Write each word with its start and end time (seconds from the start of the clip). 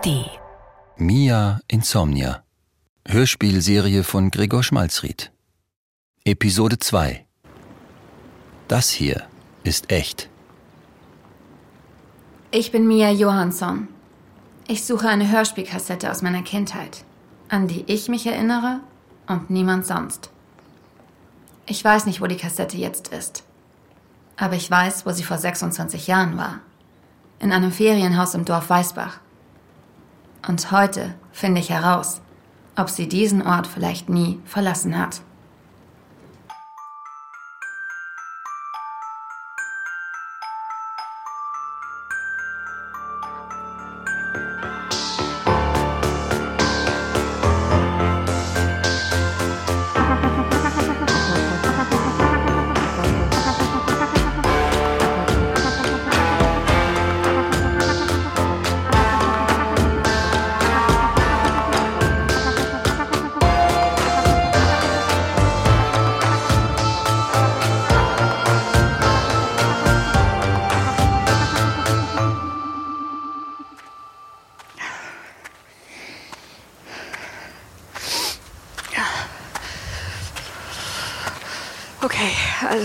ARD. 0.00 0.30
Mia 0.96 1.60
Insomnia. 1.68 2.42
Hörspielserie 3.06 4.02
von 4.02 4.30
Gregor 4.30 4.62
Schmalzried. 4.62 5.30
Episode 6.24 6.78
2. 6.78 7.26
Das 8.68 8.90
hier 8.90 9.26
ist 9.62 9.90
echt. 9.92 10.28
Ich 12.50 12.72
bin 12.72 12.86
Mia 12.86 13.10
Johansson. 13.10 13.88
Ich 14.68 14.84
suche 14.84 15.08
eine 15.08 15.30
Hörspielkassette 15.30 16.10
aus 16.10 16.22
meiner 16.22 16.42
Kindheit, 16.42 17.04
an 17.48 17.68
die 17.68 17.84
ich 17.86 18.08
mich 18.08 18.26
erinnere 18.26 18.80
und 19.26 19.50
niemand 19.50 19.86
sonst. 19.86 20.30
Ich 21.66 21.84
weiß 21.84 22.06
nicht, 22.06 22.20
wo 22.20 22.26
die 22.26 22.36
Kassette 22.36 22.76
jetzt 22.76 23.08
ist. 23.08 23.44
Aber 24.36 24.54
ich 24.54 24.70
weiß, 24.70 25.04
wo 25.04 25.10
sie 25.10 25.24
vor 25.24 25.38
26 25.38 26.06
Jahren 26.06 26.38
war. 26.38 26.60
In 27.38 27.52
einem 27.52 27.72
Ferienhaus 27.72 28.34
im 28.34 28.44
Dorf 28.46 28.70
Weißbach. 28.70 29.20
Und 30.46 30.70
heute 30.72 31.14
finde 31.32 31.60
ich 31.60 31.70
heraus, 31.70 32.20
ob 32.76 32.88
sie 32.88 33.08
diesen 33.08 33.46
Ort 33.46 33.66
vielleicht 33.66 34.08
nie 34.08 34.40
verlassen 34.44 34.98
hat. 34.98 35.20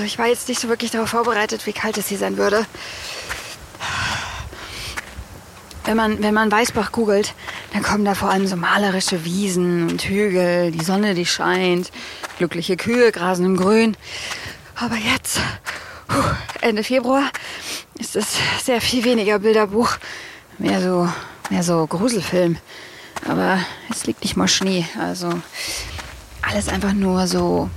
Ich 0.06 0.18
war 0.18 0.28
jetzt 0.28 0.48
nicht 0.48 0.62
so 0.62 0.70
wirklich 0.70 0.92
darauf 0.92 1.10
vorbereitet, 1.10 1.66
wie 1.66 1.74
kalt 1.74 1.98
es 1.98 2.08
hier 2.08 2.18
sein 2.18 2.38
würde. 2.38 2.66
Wenn 5.86 5.98
man, 5.98 6.22
wenn 6.24 6.34
man 6.34 6.52
Weißbach 6.52 6.92
googelt, 6.92 7.34
dann 7.74 7.84
kommen 7.84 8.06
da 8.06 8.16
vor 8.16 8.30
allem 8.30 8.48
so 8.48 8.56
malerische 8.56 9.24
Wiesen 9.24 9.90
und 9.90 10.02
Hügel, 10.04 10.72
die 10.72 10.84
Sonne, 10.84 11.14
die 11.14 11.28
scheint, 11.28 11.92
glückliche 12.38 12.76
Kühe 12.76 13.12
grasen 13.12 13.46
im 13.46 13.58
Grün. 13.58 13.96
Aber 14.76 14.96
jetzt, 14.96 15.40
Ende 16.62 16.84
Februar, 16.84 17.30
ist 18.00 18.16
es 18.16 18.38
sehr 18.64 18.82
viel 18.82 19.04
weniger 19.04 19.40
Bilderbuch, 19.40 19.98
mehr 20.58 20.82
so, 20.82 21.08
mehr 21.52 21.64
so 21.64 21.86
Gruselfilm. 21.86 22.58
Aber 23.28 23.60
es 23.92 24.06
liegt 24.06 24.24
nicht 24.24 24.36
mal 24.36 24.48
Schnee, 24.48 24.86
also 25.00 25.30
alles 26.42 26.68
einfach 26.68 26.94
nur 26.94 27.28
so 27.28 27.70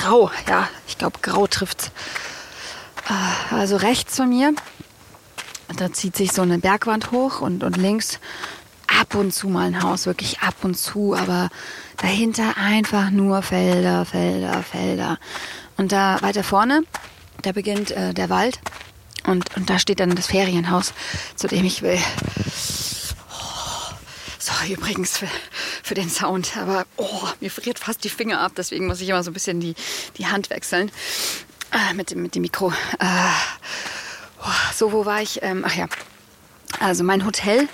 grau. 0.00 0.30
Ja, 0.48 0.68
ich 0.86 0.98
glaube, 0.98 1.18
grau 1.22 1.46
trifft's. 1.46 1.90
Äh, 3.08 3.54
Also 3.54 3.76
rechts 3.76 4.16
von 4.16 4.28
mir, 4.28 4.54
da 5.76 5.92
zieht 5.92 6.16
sich 6.16 6.32
so 6.32 6.42
eine 6.42 6.58
Bergwand 6.58 7.10
hoch 7.12 7.40
und, 7.40 7.62
und 7.62 7.76
links 7.76 8.18
ab 9.00 9.14
und 9.14 9.32
zu 9.32 9.48
mal 9.48 9.66
ein 9.66 9.82
Haus, 9.82 10.06
wirklich 10.06 10.40
ab 10.40 10.56
und 10.62 10.76
zu, 10.76 11.14
aber 11.14 11.48
dahinter 11.98 12.56
einfach 12.56 13.10
nur 13.10 13.42
Felder, 13.42 14.04
Felder, 14.04 14.62
Felder. 14.62 15.18
Und 15.76 15.92
da 15.92 16.20
weiter 16.22 16.42
vorne, 16.42 16.82
da 17.42 17.52
beginnt 17.52 17.92
äh, 17.92 18.12
der 18.12 18.28
Wald 18.30 18.58
und, 19.26 19.56
und 19.56 19.70
da 19.70 19.78
steht 19.78 20.00
dann 20.00 20.14
das 20.14 20.26
Ferienhaus, 20.26 20.92
zu 21.36 21.46
dem 21.46 21.64
ich 21.64 21.82
will. 21.82 21.98
Oh, 24.60 24.72
übrigens 24.72 25.18
für, 25.18 25.28
für 25.82 25.94
den 25.94 26.10
Sound, 26.10 26.56
aber 26.56 26.86
oh, 26.96 27.28
mir 27.40 27.50
friert 27.50 27.78
fast 27.78 28.04
die 28.04 28.08
Finger 28.08 28.40
ab, 28.40 28.52
deswegen 28.56 28.86
muss 28.86 29.00
ich 29.00 29.08
immer 29.08 29.22
so 29.22 29.30
ein 29.30 29.34
bisschen 29.34 29.60
die, 29.60 29.74
die 30.18 30.26
Hand 30.26 30.50
wechseln. 30.50 30.90
Äh, 31.72 31.94
mit, 31.94 32.10
dem, 32.10 32.22
mit 32.22 32.34
dem 32.34 32.42
Mikro. 32.42 32.72
Äh, 32.98 33.04
oh, 34.42 34.72
so, 34.74 34.92
wo 34.92 35.06
war 35.06 35.22
ich? 35.22 35.42
Ähm, 35.42 35.64
ach 35.66 35.74
ja, 35.74 35.86
also 36.80 37.04
mein 37.04 37.24
Hotel 37.24 37.68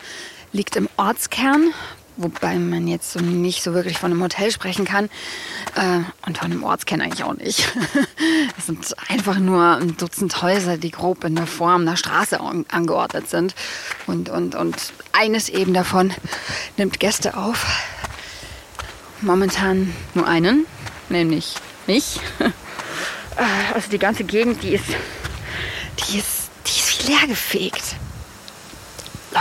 liegt 0.53 0.77
im 0.77 0.89
Ortskern, 0.97 1.73
wobei 2.17 2.57
man 2.59 2.89
jetzt 2.89 3.13
so 3.13 3.21
nicht 3.21 3.63
so 3.63 3.75
wirklich 3.75 3.99
von 3.99 4.11
einem 4.11 4.23
Hotel 4.23 4.51
sprechen 4.51 4.85
kann. 4.85 5.07
Äh, 5.75 6.01
und 6.27 6.39
von 6.39 6.51
einem 6.51 6.65
Ortskern 6.65 7.01
eigentlich 7.01 7.25
auch 7.25 7.35
nicht. 7.37 7.69
Es 8.59 8.67
sind 8.67 8.95
einfach 9.11 9.39
nur 9.39 9.77
ein 9.77 9.97
Dutzend 9.97 10.43
Häuser, 10.43 10.77
die 10.79 10.91
grob 10.91 11.23
in 11.25 11.37
der 11.37 11.47
Form 11.47 11.83
einer 11.83 11.97
Straße 11.97 12.41
an- 12.41 12.65
angeordnet 12.71 13.29
sind. 13.29 13.55
Und, 14.07 14.29
und, 14.29 14.55
und 14.55 14.75
eines 15.13 15.49
eben 15.49 15.73
davon 15.75 16.13
nimmt 16.77 16.99
Gäste 16.99 17.37
auf. 17.37 17.67
Momentan 19.21 19.95
nur 20.15 20.27
einen, 20.27 20.67
nämlich 21.09 21.55
mich. 21.87 22.19
Äh, 22.41 22.51
Also 23.75 23.91
die 23.91 23.99
ganze 23.99 24.25
Gegend, 24.25 24.63
die 24.63 24.71
ist, 24.75 24.85
die 26.09 26.19
ist, 26.19 26.49
die 26.67 26.81
ist 26.81 27.07
wie 27.09 27.13
leergefegt. 27.13 27.97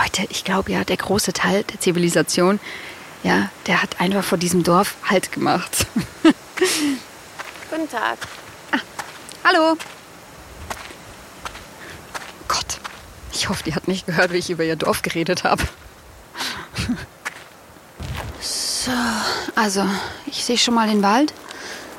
Leute, 0.02 0.26
ich 0.28 0.44
glaube 0.44 0.72
ja, 0.72 0.84
der 0.84 0.96
große 0.98 1.32
Teil 1.32 1.64
der 1.64 1.80
Zivilisation, 1.80 2.60
ja, 3.22 3.48
der 3.66 3.82
hat 3.82 3.98
einfach 4.00 4.22
vor 4.22 4.36
diesem 4.36 4.62
Dorf 4.62 4.94
Halt 5.04 5.32
gemacht. 5.32 5.86
Guten 7.70 7.88
Tag. 7.88 8.18
Hallo. 9.42 9.76
Gott, 12.46 12.78
ich 13.32 13.48
hoffe, 13.48 13.64
die 13.64 13.74
hat 13.74 13.88
nicht 13.88 14.06
gehört, 14.06 14.32
wie 14.32 14.38
ich 14.38 14.50
über 14.50 14.64
ihr 14.64 14.76
Dorf 14.76 15.00
geredet 15.02 15.44
habe. 15.44 15.62
So, 18.40 18.90
also, 19.54 19.88
ich 20.26 20.44
sehe 20.44 20.58
schon 20.58 20.74
mal 20.74 20.88
den 20.88 21.02
Wald. 21.02 21.32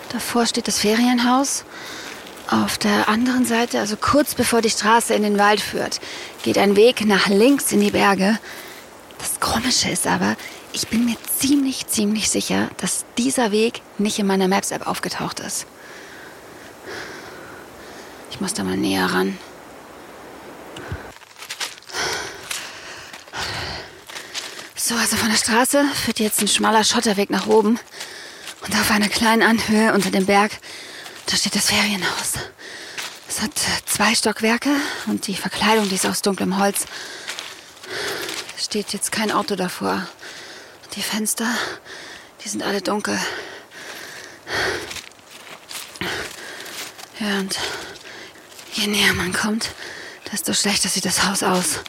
Davor 0.09 0.45
steht 0.45 0.67
das 0.67 0.79
Ferienhaus. 0.79 1.65
Auf 2.49 2.77
der 2.77 3.09
anderen 3.09 3.45
Seite, 3.45 3.79
also 3.79 3.97
kurz 3.97 4.33
bevor 4.33 4.61
die 4.61 4.69
Straße 4.69 5.13
in 5.13 5.23
den 5.23 5.37
Wald 5.37 5.59
führt, 5.59 5.99
geht 6.43 6.57
ein 6.57 6.77
Weg 6.77 7.05
nach 7.05 7.27
links 7.27 7.73
in 7.73 7.81
die 7.81 7.91
Berge. 7.91 8.39
Das 9.17 9.41
Komische 9.41 9.89
ist 9.89 10.07
aber, 10.07 10.37
ich 10.71 10.87
bin 10.87 11.05
mir 11.05 11.17
ziemlich, 11.39 11.87
ziemlich 11.87 12.29
sicher, 12.29 12.69
dass 12.77 13.03
dieser 13.17 13.51
Weg 13.51 13.81
nicht 13.97 14.17
in 14.19 14.27
meiner 14.27 14.47
Maps-App 14.47 14.87
aufgetaucht 14.87 15.41
ist. 15.41 15.65
Ich 18.31 18.39
muss 18.39 18.53
da 18.53 18.63
mal 18.63 18.77
näher 18.77 19.07
ran. 19.07 19.37
So, 24.75 24.95
also 24.95 25.17
von 25.17 25.29
der 25.29 25.37
Straße 25.37 25.83
führt 26.05 26.19
jetzt 26.19 26.39
ein 26.39 26.47
schmaler 26.47 26.85
Schotterweg 26.85 27.29
nach 27.29 27.47
oben. 27.47 27.77
Und 28.65 28.73
auf 28.73 28.89
einer 28.89 29.09
kleinen 29.09 29.43
Anhöhe 29.43 29.93
unter 29.93 30.11
dem 30.11 30.25
Berg, 30.25 30.51
da 31.27 31.35
steht 31.35 31.55
das 31.55 31.67
Ferienhaus. 31.67 32.33
Es 33.27 33.41
hat 33.41 33.51
äh, 33.51 33.85
zwei 33.85 34.15
Stockwerke 34.15 34.69
und 35.07 35.27
die 35.27 35.35
Verkleidung, 35.35 35.87
die 35.89 35.95
ist 35.95 36.05
aus 36.05 36.21
dunklem 36.21 36.57
Holz. 36.57 36.85
Es 38.57 38.65
steht 38.65 38.93
jetzt 38.93 39.11
kein 39.11 39.31
Auto 39.31 39.55
davor. 39.55 40.07
Die 40.95 41.01
Fenster, 41.01 41.47
die 42.43 42.49
sind 42.49 42.63
alle 42.63 42.81
dunkel. 42.81 43.19
Ja, 47.19 47.39
und 47.39 47.57
je 48.73 48.87
näher 48.87 49.13
man 49.13 49.33
kommt, 49.33 49.69
desto 50.31 50.53
schlechter 50.53 50.87
sieht 50.87 51.05
das 51.05 51.25
Haus 51.25 51.43
aus. 51.43 51.79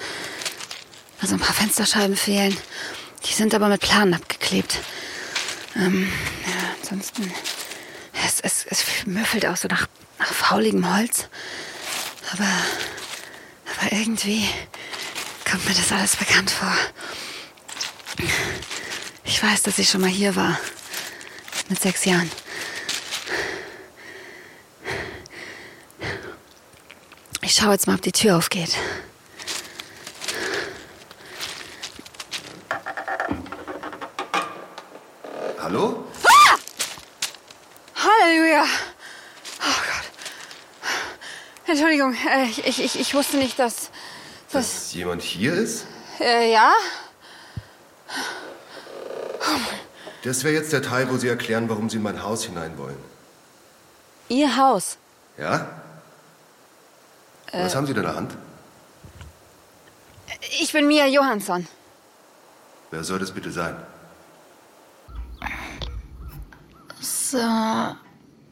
Also 1.21 1.35
ein 1.35 1.41
paar 1.41 1.55
Fensterscheiben 1.55 2.17
fehlen. 2.17 2.57
Die 3.25 3.33
sind 3.33 3.55
aber 3.55 3.69
mit 3.69 3.81
Planen 3.81 4.15
abgeklebt. 4.15 4.79
Ähm, 5.77 6.11
ja, 6.45 6.75
ansonsten. 6.81 7.33
Es, 8.43 8.67
es, 8.67 8.85
müffelt 9.07 9.47
auch 9.47 9.57
so 9.57 9.69
nach, 9.69 9.87
nach 10.19 10.33
fauligem 10.33 10.95
Holz. 10.97 11.29
Aber, 12.33 12.45
aber 12.45 13.93
irgendwie 13.93 14.49
kommt 15.49 15.67
mir 15.67 15.75
das 15.75 15.93
alles 15.93 16.17
bekannt 16.17 16.51
vor. 16.51 16.73
Ich 19.25 19.43
weiß, 19.43 19.63
dass 19.63 19.79
ich 19.79 19.89
schon 19.89 20.01
mal 20.01 20.11
hier 20.11 20.37
war. 20.37 20.59
Mit 21.69 21.81
sechs 21.81 22.05
Jahren. 22.05 22.31
Ich 27.43 27.55
schaue 27.55 27.73
jetzt 27.73 27.87
mal, 27.87 27.95
ob 27.95 28.03
die 28.03 28.13
Tür 28.13 28.37
aufgeht. 28.37 28.77
Hallo? 35.59 36.08
Halleluja! 38.29 38.65
Oh 39.61 39.81
Gott. 39.89 40.07
Entschuldigung, 41.67 42.15
äh, 42.15 42.45
ich, 42.45 42.83
ich, 42.83 43.01
ich 43.01 43.15
wusste 43.15 43.39
nicht, 43.39 43.59
dass. 43.59 43.91
dass 44.53 44.67
Dass 44.75 44.95
jemand 44.95 45.23
hier 45.23 45.55
ist? 45.55 45.87
Äh, 46.21 46.53
ja? 46.53 46.73
Das 50.25 50.45
wäre 50.45 50.55
jetzt 50.55 50.73
der 50.73 50.83
Teil, 50.83 51.11
wo 51.11 51.17
Sie 51.17 51.29
erklären, 51.29 51.69
warum 51.71 51.89
Sie 51.89 51.97
in 51.97 52.03
mein 52.03 52.23
Haus 52.23 52.45
hinein 52.45 52.77
wollen. 52.77 52.99
Ihr 54.29 54.57
Haus? 54.57 54.99
Ja? 55.39 55.67
Was 57.53 57.75
haben 57.75 57.87
Sie 57.87 57.95
da 57.95 58.01
in 58.01 58.07
der 58.07 58.17
Hand? 58.17 58.37
Ich 60.61 60.71
bin 60.73 60.87
Mia 60.87 61.07
Johansson. 61.07 61.67
Wer 62.91 63.05
soll 63.05 63.21
das 63.21 63.33
bitte 63.33 63.51
sein? 63.51 63.75
So, 67.01 67.39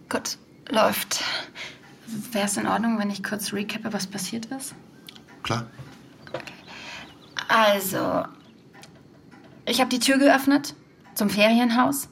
gut, 0.09 0.39
läuft. 0.69 1.23
Wäre 2.33 2.47
es 2.47 2.57
in 2.57 2.67
Ordnung, 2.67 2.99
wenn 2.99 3.11
ich 3.11 3.23
kurz 3.25 3.53
recappe, 3.53 3.93
was 3.93 4.07
passiert 4.07 4.47
ist? 4.47 4.75
Klar. 5.43 5.67
Also, 7.49 8.25
ich 9.65 9.81
habe 9.81 9.91
die 9.91 9.99
Tür 9.99 10.19
geöffnet 10.19 10.75
zum 11.15 11.31
Ferienhaus. 11.31 12.09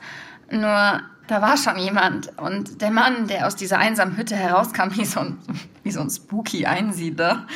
Nur 0.51 1.01
da 1.27 1.41
war 1.43 1.57
schon 1.57 1.79
jemand. 1.79 2.37
Und 2.39 2.81
der 2.83 2.91
Mann, 2.91 3.27
der 3.29 3.47
aus 3.47 3.57
dieser 3.57 3.79
einsamen 3.79 4.17
Hütte 4.17 4.37
herauskam, 4.37 4.91
wie 4.97 5.05
so 5.05 5.21
ein, 5.21 5.39
wie 5.83 5.91
so 5.91 6.01
ein 6.01 6.11
spooky 6.11 6.67
Einsiedler, 6.67 7.47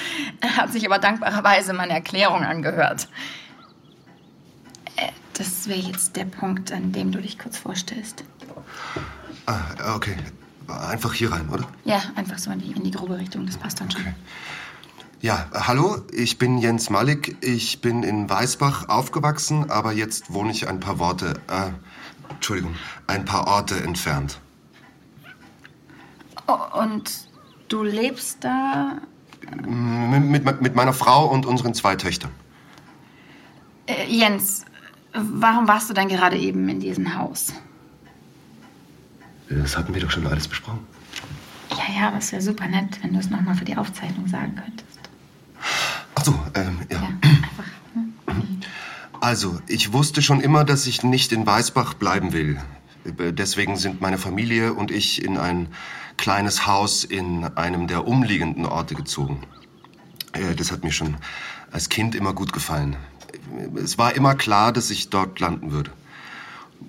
hat 0.57 0.73
sich 0.73 0.87
aber 0.87 0.99
dankbarerweise 0.99 1.73
meine 1.73 1.93
Erklärung 1.93 2.45
angehört. 2.45 3.09
Äh, 4.97 5.09
Das 5.35 5.69
wäre 5.69 5.79
jetzt 5.79 6.17
der 6.17 6.25
Punkt, 6.25 6.73
an 6.73 6.93
dem 6.93 7.13
du 7.13 7.21
dich 7.21 7.39
kurz 7.39 7.59
vorstellst. 7.59 8.25
Ah, 9.49 9.97
okay. 9.97 10.15
Einfach 10.69 11.15
hier 11.15 11.33
rein, 11.33 11.49
oder? 11.49 11.65
Ja, 11.85 12.03
einfach 12.17 12.37
so 12.37 12.51
in 12.51 12.59
die, 12.59 12.73
in 12.73 12.85
die 12.85 12.91
grobe 12.91 13.17
Richtung, 13.17 13.47
das 13.47 13.57
passt 13.57 13.81
dann 13.81 13.91
schon. 13.91 14.03
Ja, 15.23 15.47
äh, 15.55 15.61
hallo, 15.61 16.03
ich 16.13 16.37
bin 16.37 16.59
Jens 16.59 16.91
Malik. 16.91 17.39
Ich 17.41 17.81
bin 17.81 18.03
in 18.03 18.29
Weißbach 18.29 18.91
aufgewachsen, 18.91 19.71
aber 19.71 19.93
jetzt 19.93 20.35
wohne 20.35 20.51
ich 20.51 20.69
ein 20.69 20.81
paar 20.81 20.99
Worte, 20.99 21.41
äh, 21.49 21.71
Entschuldigung, 22.31 22.75
ein 23.07 23.25
paar 23.25 23.47
Orte 23.47 23.83
entfernt. 23.83 24.39
Oh, 26.47 26.81
und 26.81 27.11
du 27.69 27.83
lebst 27.83 28.45
da? 28.45 28.99
Mit, 29.67 30.45
mit, 30.45 30.61
mit 30.61 30.75
meiner 30.75 30.93
Frau 30.93 31.27
und 31.27 31.47
unseren 31.47 31.73
zwei 31.73 31.97
Töchtern. 31.97 32.31
Äh, 33.87 34.05
Jens, 34.09 34.67
warum 35.15 35.67
warst 35.67 35.89
du 35.89 35.95
dann 35.95 36.09
gerade 36.09 36.37
eben 36.37 36.69
in 36.69 36.81
diesem 36.81 37.17
Haus? 37.17 37.55
Das 39.51 39.77
hatten 39.77 39.95
wir 39.95 40.01
doch 40.03 40.11
schon 40.11 40.27
alles 40.27 40.47
besprochen. 40.49 40.81
Ja, 41.71 42.01
ja, 42.01 42.09
aber 42.09 42.19
es 42.19 42.33
wäre 42.33 42.43
super 42.43 42.67
nett, 42.67 42.99
wenn 43.03 43.13
du 43.13 43.19
es 43.19 43.31
nochmal 43.31 43.55
für 43.55 43.65
die 43.65 43.77
Aufzeichnung 43.77 44.27
sagen 44.27 44.55
könntest. 44.57 44.99
Ach 46.15 46.25
so, 46.25 46.33
ähm, 46.55 46.81
ja. 46.91 47.01
Ja, 47.01 47.09
einfach. 47.23 47.65
hm? 47.95 48.61
Also, 49.21 49.61
ich 49.67 49.93
wusste 49.93 50.23
schon 50.23 50.41
immer, 50.41 50.65
dass 50.65 50.87
ich 50.87 51.03
nicht 51.03 51.33
in 51.33 51.47
Weißbach 51.47 51.95
bleiben 51.95 52.33
will. 52.33 52.61
Deswegen 53.05 53.77
sind 53.77 54.01
meine 54.01 54.19
Familie 54.19 54.75
und 54.75 54.91
ich 54.91 55.25
in 55.25 55.39
ein 55.39 55.69
kleines 56.17 56.67
Haus 56.67 57.05
in 57.05 57.45
einem 57.45 57.87
der 57.87 58.07
umliegenden 58.07 58.67
Orte 58.67 58.95
gezogen. 58.95 59.43
Äh, 60.33 60.55
Das 60.55 60.71
hat 60.73 60.85
mir 60.85 60.93
schon 60.93 61.17
als 61.71 61.89
Kind 61.89 62.15
immer 62.15 62.33
gut 62.35 62.53
gefallen. 62.53 62.97
Es 63.77 63.99
war 63.99 64.15
immer 64.15 64.35
klar, 64.35 64.73
dass 64.73 64.91
ich 64.91 65.09
dort 65.11 65.41
landen 65.41 65.71
würde. 65.73 65.91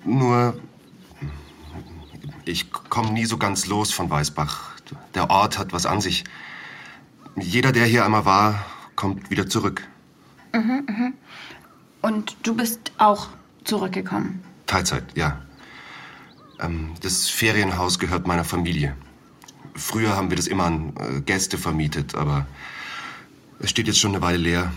Nur, 0.05 0.59
ich 2.49 2.71
komme 2.71 3.11
nie 3.11 3.25
so 3.25 3.37
ganz 3.37 3.67
los 3.67 3.91
von 3.91 4.09
Weißbach. 4.09 4.71
Der 5.13 5.29
Ort 5.29 5.57
hat 5.57 5.71
was 5.71 5.85
an 5.85 6.01
sich. 6.01 6.23
Jeder, 7.35 7.71
der 7.71 7.85
hier 7.85 8.05
einmal 8.05 8.25
war, 8.25 8.65
kommt 8.95 9.29
wieder 9.29 9.47
zurück. 9.47 9.87
Und 12.01 12.37
du 12.43 12.55
bist 12.55 12.91
auch 12.97 13.27
zurückgekommen. 13.63 14.43
Teilzeit, 14.65 15.03
ja. 15.15 15.41
Ähm, 16.59 16.93
das 17.01 17.29
Ferienhaus 17.29 17.99
gehört 17.99 18.27
meiner 18.27 18.43
Familie. 18.43 18.95
Früher 19.75 20.15
haben 20.15 20.29
wir 20.29 20.37
das 20.37 20.47
immer 20.47 20.65
an 20.65 20.93
äh, 20.97 21.21
Gäste 21.21 21.57
vermietet, 21.57 22.15
aber 22.15 22.47
es 23.59 23.69
steht 23.69 23.87
jetzt 23.87 23.99
schon 23.99 24.11
eine 24.11 24.21
Weile 24.21 24.37
leer. 24.37 24.73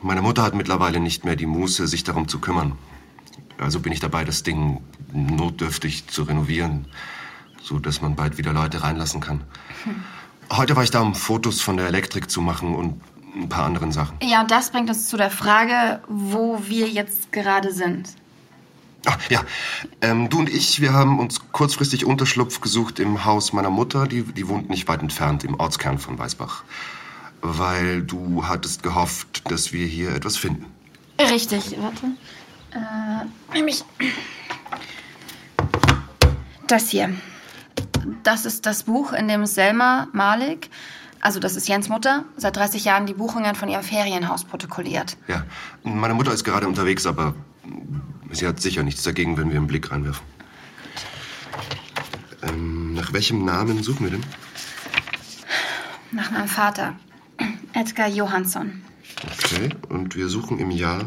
Meine 0.00 0.22
Mutter 0.22 0.42
hat 0.42 0.54
mittlerweile 0.54 1.00
nicht 1.00 1.24
mehr 1.24 1.36
die 1.36 1.46
Muße, 1.46 1.86
sich 1.86 2.04
darum 2.04 2.28
zu 2.28 2.40
kümmern. 2.40 2.78
Also 3.62 3.80
bin 3.80 3.92
ich 3.92 4.00
dabei, 4.00 4.24
das 4.24 4.42
Ding 4.42 4.80
notdürftig 5.12 6.08
zu 6.08 6.24
renovieren, 6.24 6.86
so 7.62 7.78
dass 7.78 8.02
man 8.02 8.16
bald 8.16 8.38
wieder 8.38 8.52
Leute 8.52 8.82
reinlassen 8.82 9.20
kann. 9.20 9.42
Heute 10.50 10.76
war 10.76 10.82
ich 10.82 10.90
da, 10.90 11.00
um 11.00 11.14
Fotos 11.14 11.60
von 11.60 11.76
der 11.76 11.86
Elektrik 11.86 12.30
zu 12.30 12.42
machen 12.42 12.74
und 12.74 13.00
ein 13.34 13.48
paar 13.48 13.64
anderen 13.64 13.92
Sachen. 13.92 14.18
Ja, 14.22 14.42
und 14.42 14.50
das 14.50 14.70
bringt 14.70 14.90
uns 14.90 15.08
zu 15.08 15.16
der 15.16 15.30
Frage, 15.30 16.02
wo 16.08 16.60
wir 16.66 16.88
jetzt 16.88 17.32
gerade 17.32 17.72
sind. 17.72 18.10
Ach, 19.06 19.18
ja. 19.30 19.42
Ähm, 20.00 20.28
du 20.28 20.38
und 20.38 20.48
ich, 20.48 20.80
wir 20.80 20.92
haben 20.92 21.18
uns 21.18 21.40
kurzfristig 21.50 22.04
Unterschlupf 22.04 22.60
gesucht 22.60 23.00
im 23.00 23.24
Haus 23.24 23.52
meiner 23.52 23.70
Mutter. 23.70 24.06
Die, 24.06 24.22
die 24.22 24.46
wohnt 24.48 24.70
nicht 24.70 24.86
weit 24.88 25.02
entfernt, 25.02 25.44
im 25.44 25.58
Ortskern 25.58 25.98
von 25.98 26.18
Weißbach. 26.18 26.62
Weil 27.40 28.02
du 28.02 28.46
hattest 28.46 28.82
gehofft, 28.82 29.50
dass 29.50 29.72
wir 29.72 29.86
hier 29.86 30.14
etwas 30.14 30.36
finden. 30.36 30.66
Richtig, 31.18 31.76
warte. 31.80 32.06
Äh, 32.74 33.54
nämlich 33.54 33.84
das 36.66 36.88
hier. 36.88 37.14
Das 38.22 38.46
ist 38.46 38.66
das 38.66 38.84
Buch, 38.84 39.12
in 39.12 39.28
dem 39.28 39.46
Selma 39.46 40.08
Malik, 40.12 40.70
also 41.20 41.38
das 41.38 41.54
ist 41.54 41.68
Jens 41.68 41.88
Mutter, 41.88 42.24
seit 42.36 42.56
30 42.56 42.84
Jahren 42.84 43.06
die 43.06 43.14
Buchungen 43.14 43.54
von 43.54 43.68
ihrem 43.68 43.84
Ferienhaus 43.84 44.44
protokolliert. 44.44 45.16
Ja, 45.28 45.44
meine 45.84 46.14
Mutter 46.14 46.32
ist 46.32 46.42
gerade 46.42 46.66
unterwegs, 46.66 47.06
aber 47.06 47.34
sie 48.32 48.46
hat 48.46 48.60
sicher 48.60 48.82
nichts 48.82 49.04
dagegen, 49.04 49.36
wenn 49.36 49.50
wir 49.50 49.56
einen 49.56 49.68
Blick 49.68 49.92
reinwerfen. 49.92 50.26
Ähm, 52.42 52.94
nach 52.94 53.12
welchem 53.12 53.44
Namen 53.44 53.84
suchen 53.84 54.04
wir 54.04 54.10
denn? 54.10 54.24
Nach 56.10 56.30
meinem 56.32 56.48
Vater, 56.48 56.96
Edgar 57.72 58.08
Johansson. 58.08 58.82
Okay, 59.44 59.70
und 59.90 60.16
wir 60.16 60.28
suchen 60.28 60.58
im 60.58 60.72
Jahr. 60.72 61.06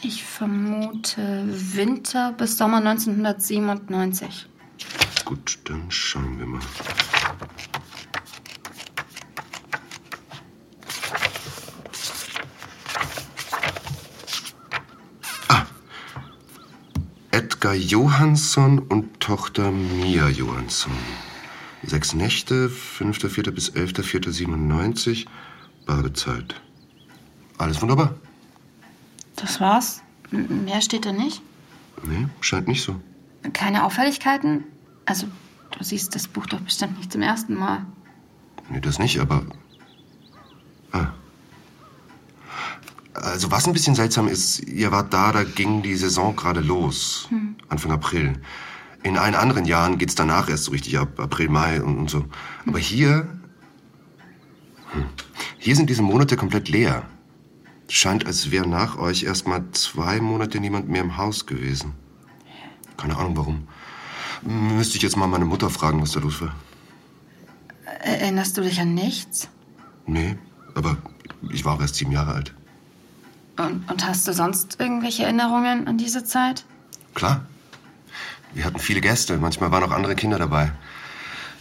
Ich 0.00 0.22
vermute 0.24 1.44
Winter 1.74 2.32
bis 2.32 2.56
Sommer 2.56 2.78
1997. 2.78 4.46
Gut, 5.24 5.58
dann 5.64 5.90
schauen 5.90 6.38
wir 6.38 6.46
mal. 6.46 6.60
Ah. 15.48 15.66
Edgar 17.32 17.74
Johansson 17.74 18.78
und 18.78 19.18
Tochter 19.18 19.72
Mia 19.72 20.28
Johansson. 20.28 20.92
Sechs 21.82 22.14
Nächte, 22.14 22.68
5.4. 22.68 23.50
bis 23.50 23.72
11.4.97, 23.72 25.26
Badezeit. 25.86 26.60
Alles 27.58 27.82
wunderbar. 27.82 28.14
Das 29.40 29.60
war's? 29.60 30.02
Mehr 30.30 30.80
steht 30.80 31.06
da 31.06 31.12
nicht? 31.12 31.42
Nee, 32.02 32.26
scheint 32.40 32.68
nicht 32.68 32.82
so. 32.82 33.00
Keine 33.52 33.84
Auffälligkeiten? 33.84 34.64
Also, 35.04 35.26
du 35.70 35.84
siehst 35.84 36.14
das 36.14 36.28
Buch 36.28 36.46
doch 36.46 36.60
bestimmt 36.60 36.98
nicht 36.98 37.12
zum 37.12 37.22
ersten 37.22 37.54
Mal. 37.54 37.86
Nee, 38.68 38.80
das 38.80 38.98
nicht, 38.98 39.18
aber. 39.20 39.46
Ah. 40.92 41.08
Also, 43.14 43.50
was 43.50 43.66
ein 43.66 43.72
bisschen 43.72 43.94
seltsam 43.94 44.28
ist, 44.28 44.60
ihr 44.60 44.92
wart 44.92 45.12
da, 45.12 45.32
da 45.32 45.44
ging 45.44 45.82
die 45.82 45.96
Saison 45.96 46.36
gerade 46.36 46.60
los. 46.60 47.28
Anfang 47.68 47.92
April. 47.92 48.40
In 49.02 49.16
allen 49.16 49.34
anderen 49.34 49.64
Jahren 49.64 49.98
geht's 49.98 50.14
danach 50.14 50.48
erst 50.48 50.64
so 50.64 50.72
richtig 50.72 50.98
ab, 50.98 51.18
April, 51.18 51.48
Mai 51.48 51.82
und, 51.82 51.98
und 51.98 52.10
so. 52.10 52.24
Aber 52.66 52.78
hier. 52.78 53.28
Hm, 54.92 55.04
hier 55.58 55.76
sind 55.76 55.88
diese 55.90 56.02
Monate 56.02 56.36
komplett 56.36 56.68
leer. 56.68 57.04
Scheint, 57.88 58.26
als 58.26 58.50
wäre 58.50 58.66
nach 58.66 58.98
euch 58.98 59.22
erst 59.24 59.46
mal 59.46 59.64
zwei 59.72 60.20
Monate 60.20 60.60
niemand 60.60 60.88
mehr 60.88 61.00
im 61.00 61.16
Haus 61.16 61.46
gewesen. 61.46 61.94
Keine 62.96 63.16
Ahnung 63.16 63.36
warum. 63.36 63.68
Müsste 64.42 64.96
ich 64.96 65.02
jetzt 65.02 65.16
mal 65.16 65.26
meine 65.26 65.46
Mutter 65.46 65.70
fragen, 65.70 66.02
was 66.02 66.12
da 66.12 66.20
los 66.20 66.40
war. 66.40 66.54
Erinnerst 68.02 68.56
du 68.56 68.60
dich 68.60 68.80
an 68.80 68.94
nichts? 68.94 69.48
Nee, 70.06 70.36
aber 70.74 70.96
ich 71.50 71.64
war 71.64 71.74
auch 71.74 71.80
erst 71.80 71.96
sieben 71.96 72.12
Jahre 72.12 72.34
alt. 72.34 72.54
Und, 73.56 73.90
und 73.90 74.06
hast 74.06 74.28
du 74.28 74.32
sonst 74.32 74.78
irgendwelche 74.78 75.24
Erinnerungen 75.24 75.88
an 75.88 75.98
diese 75.98 76.24
Zeit? 76.24 76.64
Klar. 77.14 77.46
Wir 78.54 78.64
hatten 78.64 78.78
viele 78.78 79.00
Gäste, 79.00 79.36
manchmal 79.38 79.70
waren 79.70 79.84
auch 79.84 79.90
andere 79.90 80.14
Kinder 80.14 80.38
dabei. 80.38 80.72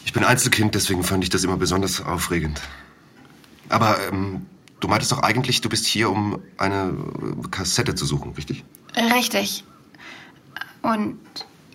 Ich 0.05 0.13
bin 0.13 0.24
Einzelkind, 0.24 0.75
deswegen 0.75 1.03
fand 1.03 1.24
ich 1.24 1.29
das 1.29 1.43
immer 1.43 1.57
besonders 1.57 2.01
aufregend. 2.01 2.62
Aber 3.69 3.98
ähm, 4.07 4.46
du 4.79 4.88
meintest 4.88 5.12
doch 5.12 5.19
eigentlich, 5.24 5.62
du 5.62 5.69
bist 5.69 5.86
hier, 5.86 6.10
um 6.10 6.39
eine 6.57 6.93
äh, 7.43 7.48
Kassette 7.50 7.96
zu 7.96 8.05
suchen, 8.05 8.31
richtig? 8.34 8.63
Richtig. 8.96 9.63
Und 10.81 11.19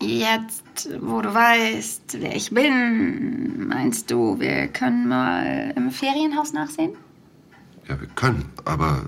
jetzt, 0.00 0.88
wo 1.00 1.20
du 1.20 1.32
weißt, 1.34 2.18
wer 2.20 2.34
ich 2.34 2.50
bin, 2.50 3.68
meinst 3.68 4.10
du, 4.10 4.38
wir 4.40 4.68
können 4.68 5.08
mal 5.08 5.72
im 5.76 5.90
Ferienhaus 5.90 6.52
nachsehen? 6.52 6.92
Ja, 7.88 8.00
wir 8.00 8.08
können, 8.08 8.50
aber 8.64 9.06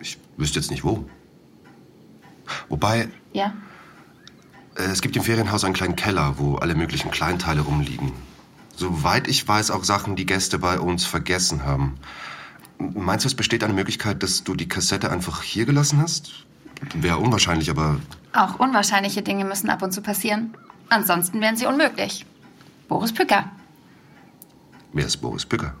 Ich 0.00 0.18
wüsste 0.36 0.58
jetzt 0.58 0.70
nicht 0.70 0.82
wo. 0.84 1.04
Wobei, 2.68 3.08
Ja? 3.32 3.52
äh, 4.76 4.82
es 4.84 5.00
gibt 5.00 5.16
im 5.16 5.22
Ferienhaus 5.22 5.64
einen 5.64 5.74
kleinen 5.74 5.96
Keller, 5.96 6.34
wo 6.38 6.56
alle 6.56 6.74
möglichen 6.74 7.10
Kleinteile 7.10 7.60
rumliegen. 7.60 8.12
Soweit 8.74 9.28
ich 9.28 9.46
weiß, 9.46 9.70
auch 9.70 9.84
Sachen, 9.84 10.16
die 10.16 10.26
Gäste 10.26 10.58
bei 10.58 10.80
uns 10.80 11.04
vergessen 11.04 11.64
haben. 11.64 11.94
Meinst 12.94 13.24
du, 13.24 13.28
es 13.28 13.34
besteht 13.34 13.62
eine 13.62 13.74
Möglichkeit, 13.74 14.22
dass 14.22 14.44
du 14.44 14.54
die 14.54 14.68
Kassette 14.68 15.10
einfach 15.10 15.42
hier 15.42 15.66
gelassen 15.66 16.00
hast? 16.00 16.32
Wäre 16.94 17.18
unwahrscheinlich, 17.18 17.70
aber 17.70 18.00
Auch 18.32 18.58
unwahrscheinliche 18.58 19.22
Dinge 19.22 19.44
müssen 19.44 19.70
ab 19.70 19.82
und 19.82 19.92
zu 19.92 20.02
passieren. 20.02 20.54
Ansonsten 20.88 21.40
wären 21.40 21.56
sie 21.56 21.66
unmöglich. 21.66 22.26
Boris 22.88 23.12
Pücker. 23.12 23.50
wer 24.92 25.06
ist 25.06 25.18
Boris 25.18 25.46
Bücker? 25.46 25.74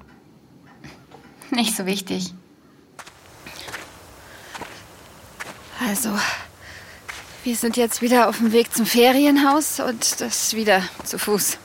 Nicht 1.50 1.76
so 1.76 1.84
wichtig. 1.84 2.32
Also, 5.86 6.10
wir 7.44 7.56
sind 7.56 7.76
jetzt 7.76 8.00
wieder 8.00 8.28
auf 8.28 8.38
dem 8.38 8.52
Weg 8.52 8.72
zum 8.72 8.86
Ferienhaus 8.86 9.80
und 9.80 10.20
das 10.20 10.54
wieder 10.54 10.82
zu 11.04 11.18
Fuß. 11.18 11.58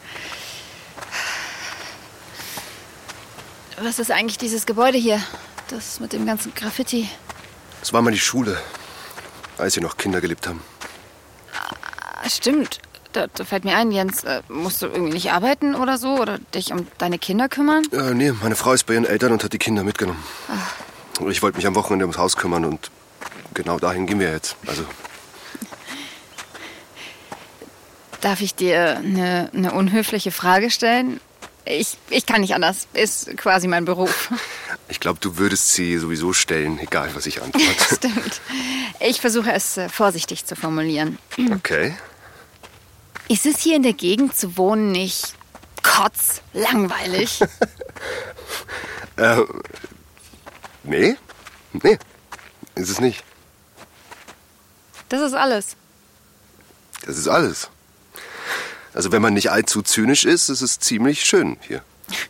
Was 3.79 4.00
ist 4.00 4.12
eigentlich 4.12 4.38
dieses 4.38 4.65
Gebäude 4.65 4.98
hier? 4.98 5.22
Das 5.69 6.00
mit 6.00 6.13
dem 6.13 6.25
ganzen 6.25 6.53
Graffiti. 6.55 7.07
Das 7.79 7.93
war 7.93 8.01
mal 8.01 8.12
die 8.12 8.19
Schule, 8.19 8.57
als 9.57 9.75
hier 9.75 9.84
noch 9.84 9.98
Kinder 9.98 10.19
gelebt 10.19 10.48
haben. 10.48 10.62
Ah, 11.53 12.27
stimmt. 12.27 12.79
Da, 13.13 13.27
da 13.27 13.46
fällt 13.46 13.65
mir 13.65 13.75
ein, 13.77 13.91
Jens, 13.91 14.24
äh, 14.24 14.41
musst 14.50 14.81
du 14.81 14.88
irgendwie 14.88 15.13
nicht 15.13 15.31
arbeiten 15.31 15.75
oder 15.75 15.98
so? 15.98 16.19
Oder 16.19 16.39
dich 16.53 16.72
um 16.72 16.88
deine 16.98 17.19
Kinder 17.19 17.50
kümmern? 17.50 17.84
Äh, 17.91 18.13
nee, 18.13 18.31
meine 18.31 18.55
Frau 18.55 18.74
ist 18.74 18.86
bei 18.86 18.96
ihren 18.96 19.05
Eltern 19.05 19.31
und 19.31 19.43
hat 19.43 19.53
die 19.53 19.57
Kinder 19.57 19.84
mitgenommen. 19.84 20.24
Ich 21.29 21.41
wollte 21.41 21.57
mich 21.57 21.67
am 21.67 21.75
Wochenende 21.75 22.05
ums 22.05 22.17
Haus 22.17 22.36
kümmern 22.36 22.65
und 22.65 22.91
genau 23.53 23.79
dahin 23.79 24.07
gehen 24.07 24.19
wir 24.19 24.31
jetzt. 24.31 24.55
Also, 24.65 24.84
Darf 28.22 28.41
ich 28.41 28.55
dir 28.55 28.98
eine, 28.98 29.50
eine 29.53 29.72
unhöfliche 29.74 30.31
Frage 30.31 30.72
stellen? 30.72 31.19
Ich, 31.69 31.97
ich 32.09 32.25
kann 32.25 32.41
nicht 32.41 32.53
anders. 32.53 32.88
Ist 32.93 33.36
quasi 33.38 33.67
mein 33.67 33.86
Beruf. 33.86 34.31
ich 34.89 35.00
glaube, 35.00 35.19
du 35.19 35.38
würdest 35.38 35.74
sie 35.74 35.97
sowieso 35.97 36.33
stellen, 36.33 36.79
egal 36.79 37.09
was 37.13 37.25
ich 37.25 37.41
antworte. 37.41 37.95
Stimmt. 37.95 38.41
Ich 39.00 39.19
versuche 39.21 39.51
es 39.51 39.77
äh, 39.77 39.89
vorsichtig 39.89 40.45
zu 40.45 40.55
formulieren. 40.55 41.17
Okay. 41.57 41.95
Ist 43.29 43.45
es 43.45 43.59
hier 43.59 43.75
in 43.75 43.83
der 43.83 43.93
Gegend 43.93 44.38
zu 44.38 44.55
wohnen 44.57 44.91
nicht 44.91 45.33
kotzlangweilig? 45.83 47.41
Äh, 49.17 49.41
nee? 50.83 51.15
Nee, 51.74 51.97
ist 52.75 52.89
es 52.89 53.01
nicht. 53.01 53.24
Das 55.09 55.21
ist 55.21 55.33
alles. 55.33 55.75
Das 57.03 57.17
ist 57.17 57.27
alles. 57.27 57.71
Also, 58.98 59.12
wenn 59.12 59.22
man 59.22 59.36
nicht 59.36 59.51
allzu 59.51 59.84
zynisch 59.84 60.25
ist, 60.25 60.50
ist 60.50 60.62
es 60.62 60.80
ziemlich 60.80 61.24
schön 61.24 61.58
hier. 61.68 61.84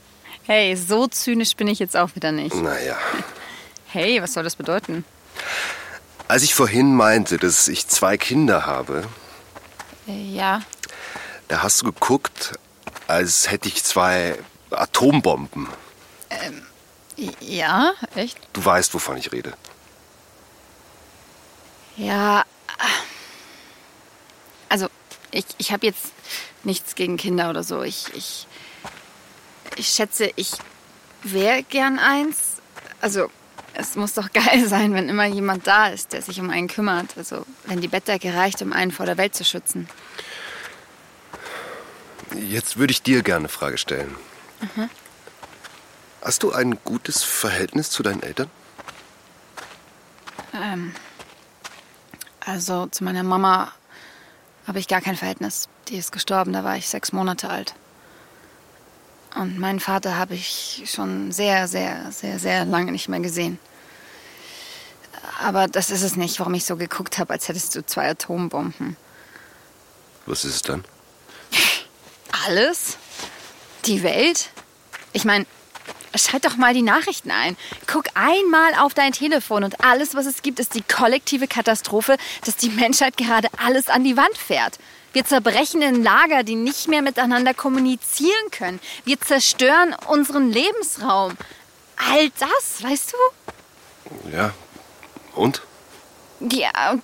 Hey, 0.44 0.76
so 0.78 1.08
zynisch 1.08 1.56
bin 1.58 1.68
ich 1.68 1.78
jetzt 1.80 1.96
auch 1.98 2.14
wieder 2.16 2.32
nicht. 2.34 2.54
Naja. 2.56 2.98
Hey, 3.88 4.22
was 4.22 4.34
soll 4.34 4.44
das 4.44 4.58
bedeuten? 4.58 5.06
Als 6.28 6.44
ich 6.44 6.54
vorhin 6.56 6.94
meinte, 6.94 7.38
dass 7.38 7.70
ich 7.70 7.88
zwei 7.88 8.18
Kinder 8.18 8.66
habe, 8.66 9.06
Äh, 10.10 10.12
Ja. 10.36 10.62
da 11.48 11.64
hast 11.64 11.82
du 11.82 11.86
geguckt, 11.86 12.54
als 13.08 13.50
hätte 13.50 13.70
ich 13.70 13.82
zwei 13.86 14.38
Atombomben. 14.72 15.68
Ja, 17.40 17.94
echt? 18.16 18.38
Du 18.52 18.64
weißt, 18.64 18.94
wovon 18.94 19.16
ich 19.16 19.32
rede. 19.32 19.54
Ja. 21.96 22.44
Also, 24.70 24.88
ich, 25.32 25.46
ich 25.58 25.72
habe 25.72 25.86
jetzt 25.86 26.12
nichts 26.64 26.96
gegen 26.96 27.18
Kinder 27.18 27.50
oder 27.50 27.64
so. 27.64 27.84
Ich, 27.84 28.06
ich, 28.14 28.48
ich 29.76 29.90
schätze, 29.90 30.32
ich 30.36 30.52
wäre 31.24 31.64
gern 31.64 32.00
eins. 32.00 32.56
Also, 33.02 33.30
es 33.74 33.96
muss 33.96 34.14
doch 34.14 34.32
geil 34.34 34.68
sein, 34.68 34.94
wenn 34.94 35.10
immer 35.10 35.26
jemand 35.26 35.68
da 35.68 35.88
ist, 35.88 36.14
der 36.14 36.22
sich 36.22 36.40
um 36.40 36.50
einen 36.50 36.68
kümmert. 36.68 37.18
Also, 37.18 37.46
wenn 37.66 37.82
die 37.82 37.88
Bettdecke 37.88 38.34
reicht, 38.34 38.62
um 38.62 38.74
einen 38.74 38.92
vor 38.92 39.06
der 39.06 39.18
Welt 39.18 39.36
zu 39.36 39.44
schützen. 39.44 39.88
Jetzt 42.36 42.78
würde 42.78 42.92
ich 42.92 43.02
dir 43.02 43.24
gerne 43.24 43.40
eine 43.40 43.50
Frage 43.50 43.78
stellen. 43.78 44.16
Hast 46.22 46.44
du 46.44 46.52
ein 46.52 46.78
gutes 46.84 47.24
Verhältnis 47.24 47.90
zu 47.90 48.04
deinen 48.04 48.22
Eltern? 48.22 48.50
Also, 52.46 52.88
zu 52.88 53.04
meiner 53.04 53.24
Mama 53.24 53.72
habe 54.68 54.80
ich 54.80 54.88
gar 54.88 55.02
kein 55.02 55.16
Verhältnis. 55.16 55.70
Die 55.88 55.98
ist 55.98 56.12
gestorben, 56.12 56.54
da 56.54 56.64
war 56.64 56.76
ich 56.76 56.88
sechs 56.90 57.14
Monate 57.14 57.50
alt. 57.50 57.74
Und 59.36 59.58
meinen 59.60 59.80
Vater 59.80 60.18
habe 60.18 60.34
ich 60.34 60.84
schon 60.86 61.32
sehr, 61.32 61.68
sehr, 61.68 62.12
sehr, 62.12 62.40
sehr 62.40 62.66
lange 62.66 62.92
nicht 62.92 63.08
mehr 63.08 63.20
gesehen. 63.20 63.60
Aber 65.40 65.68
das 65.68 65.90
ist 65.92 66.02
es 66.02 66.16
nicht, 66.16 66.40
warum 66.40 66.54
ich 66.54 66.66
so 66.66 66.76
geguckt 66.76 67.18
habe, 67.18 67.34
als 67.34 67.48
hättest 67.48 67.76
du 67.76 67.86
zwei 67.86 68.10
Atombomben. 68.10 68.98
Was 70.26 70.44
ist 70.44 70.56
es 70.56 70.62
dann? 70.64 70.84
Alles? 72.46 72.98
Die 73.86 74.04
Welt? 74.04 74.50
Ich 75.14 75.24
meine, 75.24 75.46
schalt 76.16 76.46
doch 76.46 76.56
mal 76.56 76.74
die 76.74 76.82
Nachrichten 76.82 77.32
ein. 77.32 77.58
Guck 77.86 78.06
einmal 78.14 78.74
auf 78.80 78.94
dein 78.94 79.12
Telefon 79.12 79.64
und 79.64 79.84
alles, 79.84 80.16
was 80.16 80.26
es 80.26 80.42
gibt, 80.42 80.60
ist 80.60 80.76
die 80.76 80.82
kollektive 80.82 81.48
Katastrophe, 81.48 82.18
dass 82.46 82.56
die 82.56 82.70
Menschheit 82.70 83.18
gerade 83.18 83.50
alles 83.58 83.90
an 83.90 84.04
die 84.04 84.18
Wand 84.18 84.38
fährt. 84.38 84.80
Wir 85.14 85.26
zerbrechen 85.26 85.82
in 85.82 86.04
Lager, 86.04 86.44
die 86.44 86.56
nicht 86.56 86.88
mehr 86.88 87.02
miteinander 87.02 87.54
kommunizieren 87.54 88.52
können. 88.52 88.80
Wir 89.04 89.20
zerstören 89.20 89.96
unseren 90.08 90.52
Lebensraum. 90.52 91.36
All 92.12 92.30
das, 92.38 92.84
weißt 92.84 93.14
du? 93.14 94.32
Ja. 94.32 94.54
Und? 95.34 95.62
Ja, 96.40 96.92
und 96.92 97.04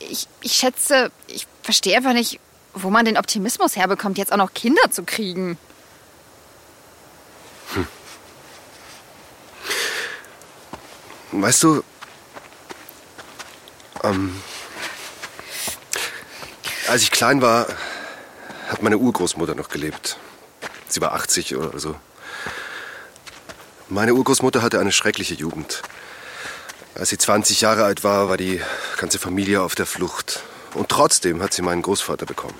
ich, 0.00 0.26
ich 0.40 0.52
schätze, 0.54 1.12
ich 1.28 1.46
verstehe 1.62 1.96
einfach 1.96 2.12
nicht, 2.12 2.40
wo 2.74 2.90
man 2.90 3.04
den 3.04 3.18
Optimismus 3.18 3.76
herbekommt, 3.76 4.18
jetzt 4.18 4.32
auch 4.32 4.36
noch 4.36 4.54
Kinder 4.54 4.90
zu 4.90 5.04
kriegen. 5.04 5.58
Weißt 11.32 11.62
du, 11.62 11.82
ähm, 14.02 14.42
als 16.88 17.02
ich 17.02 17.10
klein 17.10 17.40
war, 17.40 17.66
hat 18.68 18.82
meine 18.82 18.98
Urgroßmutter 18.98 19.54
noch 19.54 19.70
gelebt. 19.70 20.18
Sie 20.88 21.00
war 21.00 21.14
80 21.14 21.56
oder 21.56 21.78
so. 21.78 21.96
Meine 23.88 24.12
Urgroßmutter 24.12 24.60
hatte 24.60 24.78
eine 24.78 24.92
schreckliche 24.92 25.34
Jugend. 25.34 25.82
Als 26.94 27.08
sie 27.08 27.16
20 27.16 27.62
Jahre 27.62 27.84
alt 27.84 28.04
war, 28.04 28.28
war 28.28 28.36
die 28.36 28.60
ganze 28.98 29.18
Familie 29.18 29.62
auf 29.62 29.74
der 29.74 29.86
Flucht. 29.86 30.42
Und 30.74 30.90
trotzdem 30.90 31.42
hat 31.42 31.54
sie 31.54 31.62
meinen 31.62 31.80
Großvater 31.80 32.26
bekommen. 32.26 32.58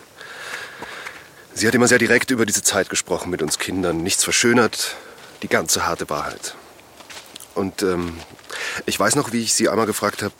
Sie 1.52 1.66
hat 1.66 1.74
immer 1.74 1.88
sehr 1.88 1.98
direkt 1.98 2.30
über 2.30 2.46
diese 2.46 2.62
Zeit 2.62 2.88
gesprochen 2.88 3.28
mit 3.28 3.42
uns 3.42 3.58
Kindern. 3.58 3.98
Nichts 3.98 4.24
verschönert, 4.24 4.96
die 5.42 5.48
ganze 5.48 5.86
harte 5.86 6.08
Wahrheit. 6.08 6.54
Und 7.54 7.82
ähm, 7.82 8.18
ich 8.86 8.98
weiß 8.98 9.14
noch, 9.16 9.32
wie 9.32 9.42
ich 9.42 9.54
sie 9.54 9.68
einmal 9.68 9.86
gefragt 9.86 10.22
habe, 10.22 10.34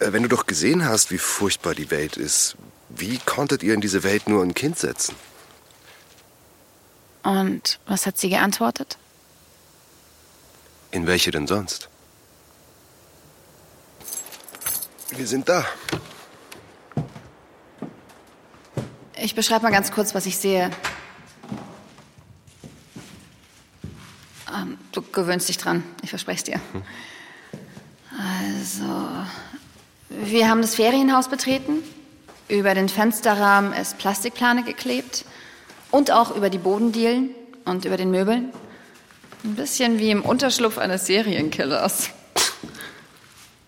äh, 0.00 0.12
wenn 0.12 0.22
du 0.22 0.28
doch 0.28 0.46
gesehen 0.46 0.84
hast, 0.84 1.10
wie 1.10 1.18
furchtbar 1.18 1.74
die 1.74 1.90
Welt 1.90 2.16
ist, 2.16 2.56
wie 2.88 3.18
konntet 3.18 3.62
ihr 3.62 3.74
in 3.74 3.80
diese 3.80 4.02
Welt 4.02 4.28
nur 4.28 4.42
ein 4.42 4.54
Kind 4.54 4.78
setzen? 4.78 5.14
Und 7.22 7.78
was 7.86 8.06
hat 8.06 8.18
sie 8.18 8.30
geantwortet? 8.30 8.96
In 10.90 11.06
welche 11.06 11.30
denn 11.30 11.46
sonst? 11.46 11.88
Wir 15.10 15.26
sind 15.26 15.48
da. 15.48 15.64
Ich 19.20 19.34
beschreibe 19.34 19.64
mal 19.64 19.72
ganz 19.72 19.90
kurz, 19.90 20.14
was 20.14 20.26
ich 20.26 20.38
sehe. 20.38 20.70
Ähm, 24.54 24.78
du 24.92 25.02
gewöhnst 25.02 25.48
dich 25.48 25.58
dran, 25.58 25.82
ich 26.02 26.10
verspreche 26.10 26.38
es 26.38 26.44
dir. 26.44 26.60
Also, 28.18 28.84
wir 30.08 30.48
haben 30.48 30.62
das 30.62 30.74
Ferienhaus 30.74 31.28
betreten. 31.28 31.82
Über 32.48 32.74
den 32.74 32.88
Fensterrahmen 32.88 33.72
ist 33.72 33.98
Plastikplane 33.98 34.64
geklebt. 34.64 35.24
Und 35.90 36.10
auch 36.10 36.34
über 36.34 36.50
die 36.50 36.58
Bodendielen 36.58 37.30
und 37.64 37.84
über 37.84 37.96
den 37.96 38.10
Möbeln. 38.10 38.50
Ein 39.44 39.54
bisschen 39.54 39.98
wie 39.98 40.10
im 40.10 40.22
Unterschlupf 40.22 40.78
eines 40.78 41.06
Serienkillers. 41.06 42.10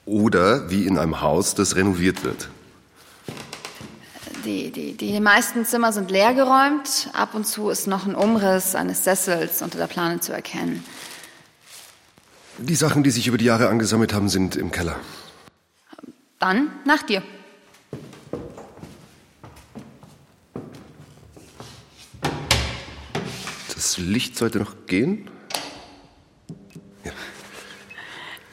Oder 0.07 0.71
wie 0.71 0.87
in 0.87 0.99
einem 0.99 1.21
Haus, 1.21 1.55
das 1.55 1.77
renoviert 1.77 2.25
wird. 2.25 2.49
Die, 4.45 4.71
die, 4.71 4.95
die 4.95 5.21
meisten 5.21 5.67
Zimmer 5.67 5.93
sind 5.93 6.11
leergeräumt. 6.11 7.11
Ab 7.13 7.35
und 7.35 7.47
zu 7.47 7.69
ist 7.69 7.87
noch 7.87 8.07
ein 8.07 8.15
Umriss 8.15 8.75
eines 8.75 9.05
Sessels 9.05 9.61
unter 9.61 9.77
der 9.77 9.87
Plane 9.87 10.21
zu 10.21 10.33
erkennen. 10.33 10.83
Die 12.59 12.75
Sachen, 12.75 13.03
die 13.03 13.11
sich 13.11 13.27
über 13.27 13.39
die 13.39 13.45
Jahre 13.45 13.69
angesammelt 13.69 14.15
haben, 14.15 14.29
sind 14.29 14.57
im 14.57 14.71
Keller. 14.71 14.97
Dann 16.39 16.71
nach 16.87 17.03
dir. 17.03 17.23
Das 23.75 23.99
Licht 23.99 24.37
sollte 24.37 24.59
noch 24.59 24.87
gehen. 24.87 25.31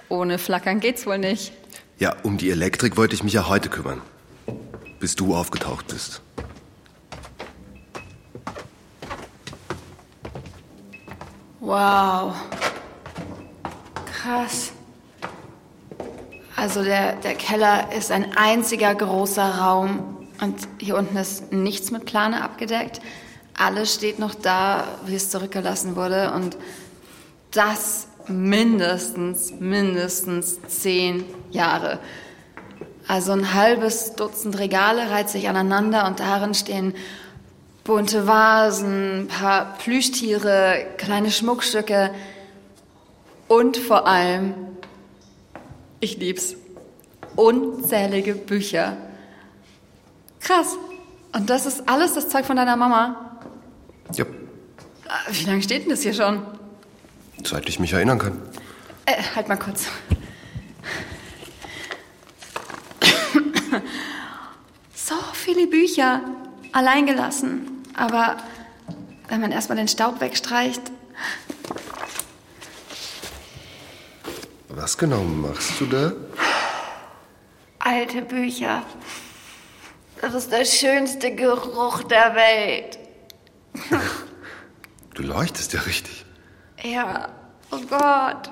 Ohne 0.10 0.38
Flackern 0.38 0.80
geht's 0.80 1.06
wohl 1.06 1.18
nicht. 1.18 1.54
Ja, 2.00 2.16
um 2.24 2.38
die 2.38 2.50
Elektrik 2.50 2.98
wollte 2.98 3.16
ich 3.16 3.24
mich 3.24 3.34
ja 3.34 3.48
heute 3.48 3.70
kümmern. 3.70 4.02
Bis 5.00 5.16
du 5.16 5.36
aufgetaucht 5.36 5.88
bist. 5.88 6.22
Wow. 11.60 12.34
Krass. 14.06 14.72
Also 16.56 16.84
der, 16.84 17.14
der 17.18 17.36
Keller 17.36 17.92
ist 17.96 18.12
ein 18.12 18.36
einziger 18.36 18.96
großer 18.96 19.58
Raum 19.58 20.28
und 20.42 20.68
hier 20.80 20.98
unten 20.98 21.16
ist 21.18 21.52
nichts 21.52 21.92
mit 21.92 22.06
Plane 22.06 22.42
abgedeckt. 22.42 23.02
Alles 23.56 23.94
steht 23.94 24.20
noch 24.20 24.36
da, 24.36 24.86
wie 25.06 25.16
es 25.16 25.30
zurückgelassen 25.30 25.96
wurde 25.96 26.32
und 26.34 26.58
das 27.52 28.08
mindestens, 28.28 29.52
mindestens 29.60 30.60
zehn 30.68 31.26
Jahre. 31.52 32.00
Also 33.08 33.32
ein 33.32 33.54
halbes 33.54 34.14
Dutzend 34.16 34.60
Regale 34.60 35.10
reiht 35.10 35.30
sich 35.30 35.48
aneinander 35.48 36.08
und 36.08 36.20
darin 36.20 36.54
stehen 36.54 36.94
bunte 37.84 38.28
Vasen, 38.28 39.22
ein 39.22 39.28
paar 39.28 39.78
Plüschtiere, 39.78 40.86
kleine 40.98 41.32
Schmuckstücke 41.32 42.12
und 43.48 43.78
vor 43.78 44.06
allem, 44.08 44.54
ich 46.02 46.18
lieb's, 46.18 46.56
unzählige 47.38 48.36
Bücher. 48.36 48.98
Krass. 50.42 50.76
Und 51.34 51.50
das 51.50 51.66
ist 51.66 51.88
alles 51.88 52.14
das 52.14 52.28
Zeug 52.30 52.46
von 52.46 52.58
deiner 52.58 52.76
Mama? 52.76 53.40
Ja, 54.14 54.26
Wie 55.32 55.46
lange 55.46 55.62
steht 55.62 55.84
denn 55.84 55.90
das 55.90 56.02
hier 56.02 56.14
schon? 56.14 56.42
seit 57.46 57.70
ich 57.70 57.80
mich 57.80 57.94
erinnern 57.94 58.18
kann. 58.20 58.42
Äh, 59.06 59.22
halt 59.36 59.48
mal 59.48 59.56
kurz. 59.58 59.86
So 64.96 65.16
viele 65.34 65.68
Bücher, 65.68 66.22
allein 66.74 67.06
gelassen. 67.06 67.84
Aber 67.96 68.38
wenn 69.30 69.40
man 69.40 69.52
erstmal 69.52 69.78
den 69.78 69.88
Staub 69.88 70.20
wegstreicht, 70.20 70.82
Was 74.70 74.98
genau 74.98 75.24
machst 75.24 75.80
du 75.80 75.86
da? 75.86 76.14
alte 77.80 78.22
Bücher. 78.22 78.84
Das 80.22 80.34
ist 80.34 80.52
der 80.52 80.66
schönste 80.66 81.34
Geruch 81.34 82.04
der 82.04 82.36
Welt. 82.36 83.00
Du 85.14 85.24
leuchtest 85.24 85.74
ja 85.74 85.80
richtig. 85.82 86.26
Ja, 86.84 87.30
oh 87.72 87.80
Gott. 87.90 88.52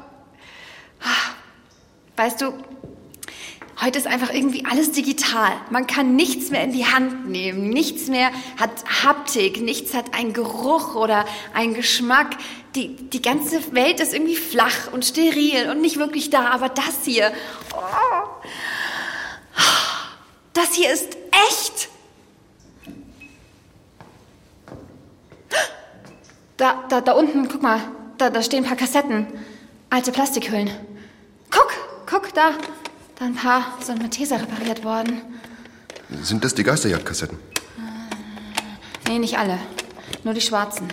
Weißt 2.15 2.41
du, 2.41 2.53
heute 3.85 3.99
ist 3.99 4.07
einfach 4.07 4.33
irgendwie 4.33 4.65
alles 4.65 4.91
digital. 4.91 5.51
Man 5.69 5.85
kann 5.85 6.15
nichts 6.15 6.49
mehr 6.49 6.63
in 6.63 6.73
die 6.73 6.85
Hand 6.85 7.29
nehmen. 7.29 7.69
Nichts 7.69 8.07
mehr 8.07 8.31
hat 8.59 8.71
Haptik, 9.03 9.61
nichts 9.61 9.93
hat 9.93 10.15
einen 10.15 10.33
Geruch 10.33 10.95
oder 10.95 11.25
einen 11.53 11.75
Geschmack. 11.75 12.35
Die, 12.73 12.95
die 12.95 13.21
ganze 13.21 13.73
Welt 13.73 13.99
ist 13.99 14.13
irgendwie 14.13 14.35
flach 14.35 14.91
und 14.91 15.05
steril 15.05 15.69
und 15.69 15.81
nicht 15.81 15.97
wirklich 15.97 16.31
da. 16.31 16.49
Aber 16.49 16.67
das 16.67 17.05
hier, 17.05 17.31
oh, 17.73 18.27
das 20.53 20.73
hier 20.73 20.91
ist 20.91 21.15
echt. 21.49 21.89
Da, 26.57 26.85
da, 26.89 27.01
da 27.01 27.11
unten, 27.11 27.47
guck 27.49 27.61
mal, 27.61 27.81
da, 28.17 28.31
da 28.31 28.41
stehen 28.41 28.63
ein 28.63 28.67
paar 28.67 28.77
Kassetten. 28.77 29.27
Alte 29.91 30.11
Plastikhüllen. 30.11 30.71
Guck, 31.51 31.71
guck, 32.07 32.33
da. 32.33 32.53
Da 33.17 33.25
ein 33.25 33.35
paar 33.35 33.77
sind 33.81 34.01
mit 34.01 34.11
Tesa 34.11 34.35
repariert 34.35 34.83
worden. 34.83 35.21
Sind 36.21 36.43
das 36.43 36.53
die 36.53 36.63
Geisterjagdkassetten? 36.63 37.37
Nee, 39.07 39.19
nicht 39.19 39.37
alle. 39.37 39.57
Nur 40.23 40.33
die 40.33 40.41
schwarzen. 40.41 40.87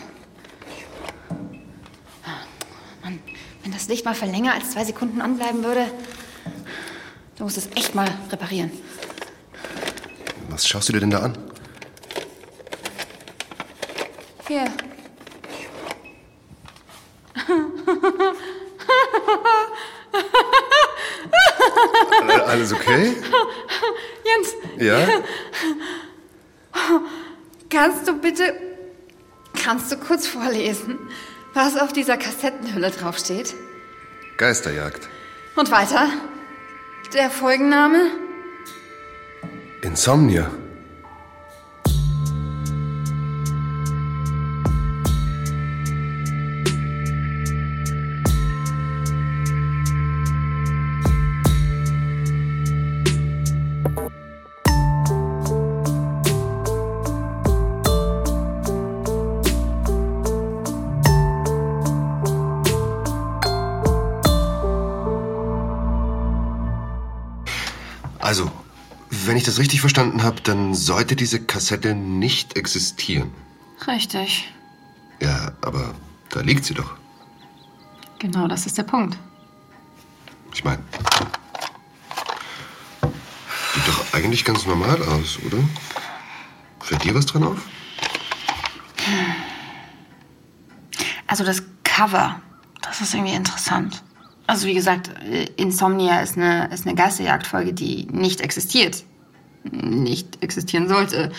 Mann, 3.03 3.19
wenn 3.63 3.73
das 3.73 3.89
Licht 3.89 4.05
mal 4.05 4.15
für 4.15 4.27
länger 4.27 4.55
als 4.55 4.71
zwei 4.71 4.85
Sekunden 4.85 5.21
anbleiben 5.21 5.65
würde, 5.65 5.87
du 7.37 7.45
musst 7.45 7.57
es 7.57 7.69
echt 7.75 7.95
mal 7.95 8.09
reparieren. 8.31 8.71
Was 10.49 10.69
schaust 10.69 10.89
du 10.89 10.93
dir 10.93 11.01
denn 11.01 11.11
da 11.11 11.21
an? 11.21 11.39
Hier. 14.47 14.65
Äh, 22.29 22.41
alles 22.47 22.73
okay? 22.73 23.17
Jens, 24.25 24.55
Ja? 24.83 25.07
kannst 27.71 28.09
du 28.09 28.19
bitte, 28.19 28.55
kannst 29.63 29.93
du 29.93 29.97
kurz 29.97 30.27
vorlesen, 30.27 30.99
was 31.55 31.77
auf 31.77 31.93
dieser 31.93 32.17
Kassettenhülle 32.17 32.91
draufsteht? 32.91 33.55
Geisterjagd. 34.37 35.09
Und 35.57 35.71
weiter? 35.71 36.09
Der 37.15 37.31
Folgenname? 37.31 38.11
Insomnia. 39.83 40.51
Also, 68.23 68.51
wenn 69.11 69.37
ich 69.37 69.43
das 69.43 69.59
richtig 69.59 69.81
verstanden 69.81 70.23
habe, 70.23 70.41
dann 70.41 70.75
sollte 70.75 71.17
diese 71.17 71.45
Kassette 71.45 71.95
nicht 71.95 72.57
existieren. 72.57 73.33
Richtig. 73.87 74.49
Ja, 75.21 75.53
aber 75.61 75.93
da 76.31 76.41
liegt 76.41 76.65
sie 76.65 76.75
doch. 76.75 76.95
Genau, 78.21 78.47
das 78.47 78.65
ist 78.65 78.79
der 78.79 78.85
Punkt. 78.85 79.19
Ich 80.55 80.63
meine, 80.63 80.83
sieht 83.75 83.89
doch 83.89 84.15
eigentlich 84.15 84.45
ganz 84.45 84.67
normal 84.67 85.03
aus, 85.03 85.41
oder? 85.45 85.59
Fällt 86.81 87.03
dir 87.03 87.17
was 87.17 87.27
dran 87.27 87.43
auf? 87.43 87.59
Also 91.27 91.43
das 91.43 91.61
Cover, 91.83 92.41
das 92.83 93.01
ist 93.01 93.15
irgendwie 93.15 93.35
interessant. 93.35 94.05
Also 94.47 94.67
wie 94.67 94.75
gesagt, 94.75 95.11
äh, 95.25 95.47
Insomnia 95.57 96.21
ist 96.21 96.37
eine, 96.37 96.69
ist 96.73 96.87
eine 96.87 96.95
Geisterjagdfolge, 96.95 97.73
die 97.73 98.07
nicht 98.11 98.41
existiert. 98.41 99.05
Nicht 99.71 100.43
existieren 100.43 100.89
sollte. 100.89 101.33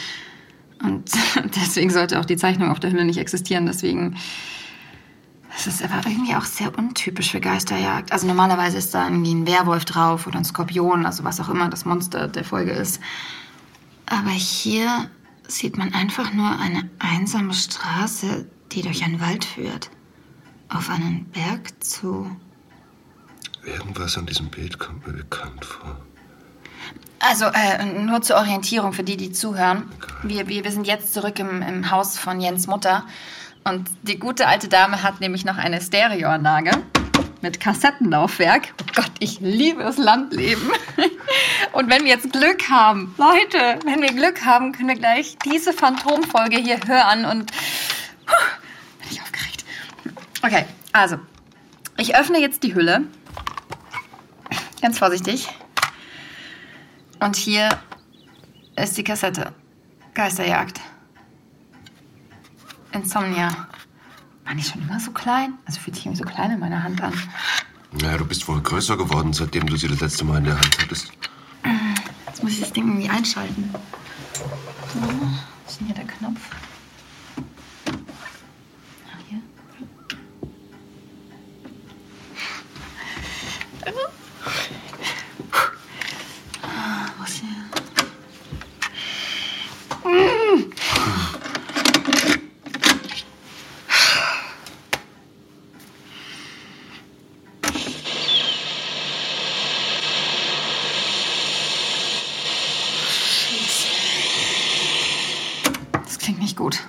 Und 0.81 1.11
deswegen 1.55 1.89
sollte 1.89 2.19
auch 2.19 2.25
die 2.25 2.37
Zeichnung 2.37 2.69
auf 2.69 2.79
der 2.79 2.91
Hülle 2.91 3.05
nicht 3.05 3.19
existieren. 3.19 3.65
Deswegen. 3.65 4.17
Es 5.55 5.67
ist 5.67 5.83
aber 5.83 6.09
irgendwie 6.09 6.35
auch 6.35 6.45
sehr 6.45 6.75
untypisch 6.75 7.31
für 7.31 7.39
Geisterjagd. 7.39 8.11
Also 8.11 8.25
normalerweise 8.25 8.77
ist 8.77 8.93
da 8.93 9.07
irgendwie 9.07 9.35
ein 9.35 9.45
Werwolf 9.45 9.85
drauf 9.85 10.25
oder 10.25 10.39
ein 10.39 10.45
Skorpion, 10.45 11.05
also 11.05 11.23
was 11.23 11.39
auch 11.39 11.49
immer 11.49 11.69
das 11.69 11.85
Monster 11.85 12.27
der 12.27 12.43
Folge 12.43 12.71
ist. 12.71 12.99
Aber 14.07 14.31
hier 14.31 15.09
sieht 15.47 15.77
man 15.77 15.93
einfach 15.93 16.33
nur 16.33 16.57
eine 16.59 16.89
einsame 16.97 17.53
Straße, 17.53 18.47
die 18.71 18.81
durch 18.81 19.03
einen 19.03 19.21
Wald 19.21 19.45
führt. 19.45 19.91
Auf 20.69 20.89
einen 20.89 21.25
Berg 21.25 21.83
zu. 21.83 22.35
Irgendwas 23.65 24.17
an 24.17 24.25
diesem 24.25 24.49
Bild 24.49 24.79
kommt 24.79 25.07
mir 25.07 25.13
bekannt 25.13 25.63
vor. 25.63 25.97
Also, 27.19 27.45
äh, 27.45 27.85
nur 27.85 28.21
zur 28.21 28.35
Orientierung 28.35 28.91
für 28.91 29.03
die, 29.03 29.15
die 29.15 29.31
zuhören. 29.31 29.89
Wir, 30.23 30.47
wir, 30.49 30.65
wir 30.65 30.71
sind 30.71 30.87
jetzt 30.87 31.13
zurück 31.13 31.39
im, 31.39 31.61
im 31.61 31.89
Haus 31.89 32.19
von 32.19 32.41
Jens 32.41 32.67
Mutter. 32.67 33.05
Und 33.63 33.89
die 34.01 34.19
gute 34.19 34.47
alte 34.47 34.67
Dame 34.67 35.03
hat 35.03 35.21
nämlich 35.21 35.45
noch 35.45 35.57
eine 35.57 35.79
Stereoanlage 35.79 36.71
mit 37.41 37.59
Kassettenlaufwerk. 37.59 38.73
Oh 38.81 38.85
Gott, 38.95 39.11
ich 39.19 39.39
liebe 39.39 39.83
das 39.83 39.97
Landleben. 39.97 40.69
Und 41.71 41.89
wenn 41.89 42.03
wir 42.03 42.09
jetzt 42.09 42.31
Glück 42.31 42.69
haben, 42.69 43.15
Leute, 43.17 43.79
wenn 43.85 44.01
wir 44.01 44.13
Glück 44.13 44.43
haben, 44.45 44.71
können 44.71 44.89
wir 44.89 44.95
gleich 44.95 45.37
diese 45.45 45.73
Phantomfolge 45.73 46.57
hier 46.57 46.79
hören 46.85 47.25
und 47.25 47.51
Puh, 48.25 48.33
bin 48.99 49.09
ich 49.11 49.21
aufgeregt. 49.21 49.65
Okay, 50.43 50.65
also 50.91 51.17
Ich 51.97 52.15
öffne 52.15 52.39
jetzt 52.39 52.63
die 52.63 52.75
Hülle. 52.75 53.03
Ganz 54.81 54.99
vorsichtig. 54.99 55.47
Und 57.19 57.35
hier 57.35 57.69
ist 58.75 58.97
die 58.97 59.03
Kassette. 59.03 59.53
Geisterjagd. 60.13 60.81
Insomnia. 62.91 63.67
War 64.45 64.55
die 64.55 64.63
schon 64.63 64.81
immer 64.81 64.99
so 64.99 65.11
klein? 65.11 65.53
Also 65.65 65.79
fühlt 65.79 65.95
sich 65.95 66.05
irgendwie 66.05 66.23
so 66.23 66.29
klein 66.29 66.51
in 66.51 66.59
meiner 66.59 66.83
Hand 66.83 67.01
an. 67.01 67.13
Naja, 68.01 68.17
du 68.17 68.25
bist 68.25 68.47
wohl 68.47 68.61
größer 68.61 68.97
geworden, 68.97 69.33
seitdem 69.33 69.67
du 69.67 69.77
sie 69.77 69.87
das 69.87 70.01
letzte 70.01 70.25
Mal 70.25 70.39
in 70.39 70.45
der 70.45 70.55
Hand 70.55 70.77
hattest. 70.81 71.11
Jetzt 72.27 72.43
muss 72.43 72.53
ich 72.53 72.59
das 72.59 72.73
Ding 72.73 72.87
irgendwie 72.87 73.09
einschalten. 73.09 73.73
So, 74.91 74.99
was 74.99 75.71
ist 75.71 75.79
denn 75.79 75.87
hier 75.87 75.95
der 75.95 76.05
Knopf? 76.05 76.41
Ah, 79.07 79.17
hier. 79.29 79.39
Ah, 79.79 79.83
Das 106.03 106.19
klingt 106.19 106.39
nicht 106.39 106.55
gut. 106.55 106.79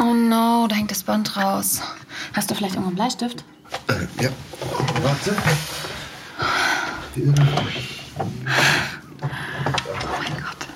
Oh 0.00 0.12
no, 0.14 0.66
da 0.68 0.76
hängt 0.76 0.90
das 0.90 1.02
Band 1.02 1.36
raus. 1.36 1.80
Hast 2.34 2.50
du 2.50 2.54
vielleicht 2.54 2.74
irgendwo 2.74 2.88
einen 2.88 2.96
Bleistift? 2.96 3.44
Warte. 5.18 5.36
Oh 9.20 10.22
mein 10.22 10.34
Gott. 10.34 10.66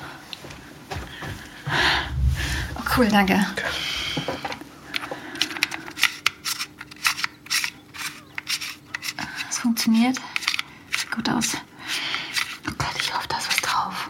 Oh, 2.75 2.83
cool, 2.97 3.09
danke. 3.09 3.47
Es 9.49 9.59
funktioniert. 9.59 10.19
Sieht 10.97 11.11
gut 11.13 11.29
aus. 11.29 11.55
Oh 12.69 12.73
Gott, 12.79 12.95
ich 12.99 13.15
hoffe, 13.15 13.29
da 13.29 13.39
ist 13.39 13.49
was 13.49 13.61
drauf. 13.61 14.09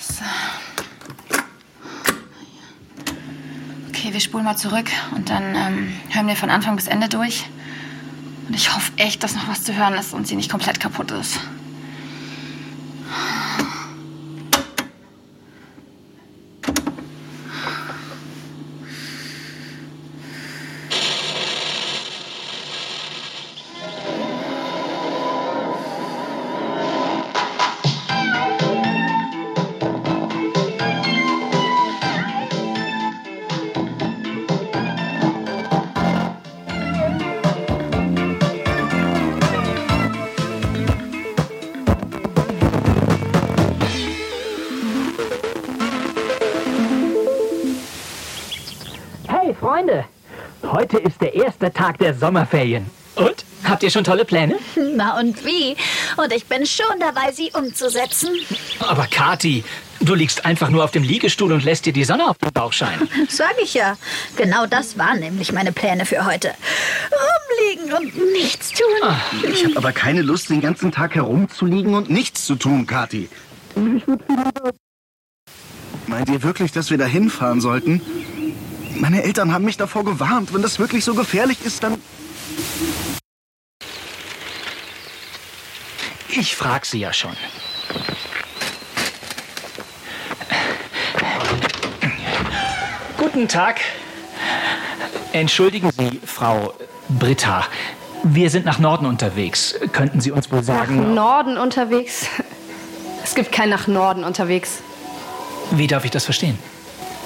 So. 0.00 0.24
Okay, 4.44 4.52
wir 4.52 4.58
spulen 4.58 4.72
mal 4.74 4.84
zurück 4.84 4.90
und 5.14 5.30
dann 5.30 5.54
ähm, 5.54 5.92
hören 6.10 6.26
wir 6.26 6.36
von 6.36 6.50
Anfang 6.50 6.76
bis 6.76 6.86
Ende 6.86 7.08
durch. 7.08 7.46
Und 8.46 8.54
ich 8.54 8.74
hoffe 8.74 8.92
echt, 8.96 9.22
dass 9.22 9.34
noch 9.34 9.48
was 9.48 9.64
zu 9.64 9.74
hören 9.74 9.94
ist 9.94 10.12
und 10.12 10.26
sie 10.26 10.36
nicht 10.36 10.50
komplett 10.50 10.80
kaputt 10.80 11.10
ist. 11.12 11.40
Heute 50.94 51.06
ist 51.08 51.20
der 51.20 51.34
erste 51.34 51.72
Tag 51.72 51.98
der 51.98 52.14
Sommerferien. 52.14 52.86
Und? 53.16 53.44
Habt 53.64 53.82
ihr 53.82 53.90
schon 53.90 54.04
tolle 54.04 54.24
Pläne? 54.24 54.56
Na 54.96 55.18
und 55.18 55.44
wie? 55.44 55.76
Und 56.16 56.32
ich 56.32 56.46
bin 56.46 56.66
schon 56.66 57.00
dabei, 57.00 57.32
sie 57.32 57.50
umzusetzen. 57.52 58.30
Aber 58.80 59.06
Kati, 59.06 59.64
du 60.00 60.14
liegst 60.14 60.44
einfach 60.44 60.68
nur 60.68 60.84
auf 60.84 60.90
dem 60.90 61.02
Liegestuhl 61.02 61.52
und 61.52 61.64
lässt 61.64 61.86
dir 61.86 61.92
die 61.92 62.04
Sonne 62.04 62.28
auf 62.28 62.38
den 62.38 62.52
Bauch 62.52 62.72
scheinen. 62.72 63.08
Sag 63.28 63.54
ich 63.62 63.74
ja. 63.74 63.96
Genau 64.36 64.66
das 64.66 64.98
waren 64.98 65.20
nämlich 65.20 65.52
meine 65.52 65.72
Pläne 65.72 66.04
für 66.04 66.26
heute. 66.26 66.52
Rumliegen 67.10 67.94
und 67.94 68.32
nichts 68.32 68.72
tun. 68.72 69.50
Ich 69.50 69.64
habe 69.64 69.76
aber 69.76 69.92
keine 69.92 70.22
Lust, 70.22 70.50
den 70.50 70.60
ganzen 70.60 70.92
Tag 70.92 71.14
herumzuliegen 71.14 71.94
und 71.94 72.10
nichts 72.10 72.44
zu 72.44 72.56
tun, 72.56 72.86
Kathi. 72.86 73.28
Meint 76.06 76.28
ihr 76.28 76.42
wirklich, 76.42 76.72
dass 76.72 76.90
wir 76.90 76.98
da 76.98 77.06
hinfahren 77.06 77.60
sollten? 77.60 78.02
Meine 78.94 79.22
Eltern 79.22 79.52
haben 79.52 79.64
mich 79.64 79.76
davor 79.76 80.04
gewarnt. 80.04 80.54
Wenn 80.54 80.62
das 80.62 80.78
wirklich 80.78 81.04
so 81.04 81.14
gefährlich 81.14 81.64
ist, 81.64 81.82
dann... 81.82 82.00
Ich 86.28 86.56
frag 86.56 86.84
sie 86.84 86.98
ja 86.98 87.12
schon. 87.12 87.36
Guten 93.18 93.48
Tag. 93.48 93.80
Entschuldigen 95.32 95.90
Sie, 95.96 96.20
Frau 96.24 96.74
Britta. 97.08 97.64
Wir 98.22 98.48
sind 98.50 98.64
nach 98.64 98.78
Norden 98.78 99.06
unterwegs. 99.06 99.74
Könnten 99.92 100.20
Sie 100.20 100.30
uns 100.30 100.50
wohl 100.50 100.60
Nach 100.60 100.66
sagen, 100.66 101.14
Norden 101.14 101.58
unterwegs? 101.58 102.26
Es 103.26 103.34
gibt 103.34 103.52
kein 103.52 103.70
nach 103.70 103.86
Norden 103.86 104.22
unterwegs. 104.22 104.82
wie 105.70 105.86
darf 105.86 106.04
ich 106.04 106.10
das 106.10 106.26
verstehen? 106.26 106.58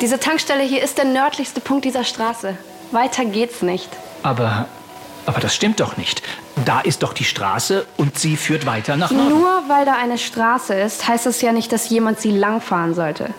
Diese 0.00 0.20
Tankstelle 0.20 0.62
hier 0.62 0.82
ist 0.82 0.96
der 0.96 1.06
nördlichste 1.06 1.60
Punkt 1.60 1.84
dieser 1.84 2.04
Straße. 2.04 2.56
Weiter 2.92 3.24
geht's 3.24 3.62
nicht. 3.62 3.88
Aber, 4.22 4.66
aber 5.26 5.40
das 5.40 5.54
stimmt 5.54 5.80
doch 5.80 5.96
nicht. 5.96 6.22
Da 6.64 6.80
ist 6.80 7.02
doch 7.02 7.12
die 7.12 7.24
Straße 7.24 7.84
und 7.96 8.16
sie 8.16 8.36
führt 8.36 8.64
weiter 8.64 8.96
nach 8.96 9.10
Norden. 9.10 9.28
Nur 9.30 9.62
weil 9.66 9.84
da 9.84 9.94
eine 9.94 10.18
Straße 10.18 10.74
ist, 10.74 11.08
heißt 11.08 11.26
es 11.26 11.40
ja 11.40 11.52
nicht, 11.52 11.72
dass 11.72 11.88
jemand 11.88 12.20
sie 12.20 12.30
langfahren 12.30 12.94
sollte. 12.94 13.30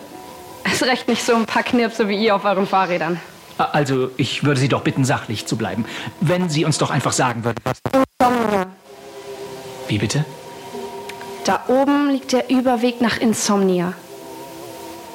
Es 0.64 0.82
reicht 0.82 1.08
nicht 1.08 1.24
so 1.24 1.34
ein 1.34 1.46
paar 1.46 1.62
Knirpse 1.62 2.08
wie 2.08 2.22
ihr 2.22 2.36
auf 2.36 2.44
euren 2.44 2.66
Fahrrädern. 2.66 3.18
Also, 3.56 4.10
ich 4.16 4.44
würde 4.44 4.58
Sie 4.60 4.68
doch 4.68 4.82
bitten, 4.82 5.04
sachlich 5.04 5.46
zu 5.46 5.56
bleiben. 5.56 5.84
Wenn 6.20 6.48
Sie 6.48 6.64
uns 6.64 6.78
doch 6.78 6.90
einfach 6.90 7.12
sagen 7.12 7.44
würden, 7.44 7.58
was... 7.64 7.78
Wie 9.88 9.98
bitte? 9.98 10.24
Da 11.44 11.64
oben 11.68 12.10
liegt 12.10 12.32
der 12.32 12.48
Überweg 12.48 13.00
nach 13.00 13.18
Insomnia. 13.18 13.92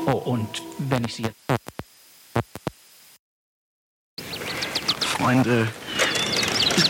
Oh, 0.06 0.12
und 0.12 0.62
wenn 0.78 1.04
ich 1.06 1.16
Sie 1.16 1.24
jetzt... 1.24 1.36
Freunde, 5.02 5.68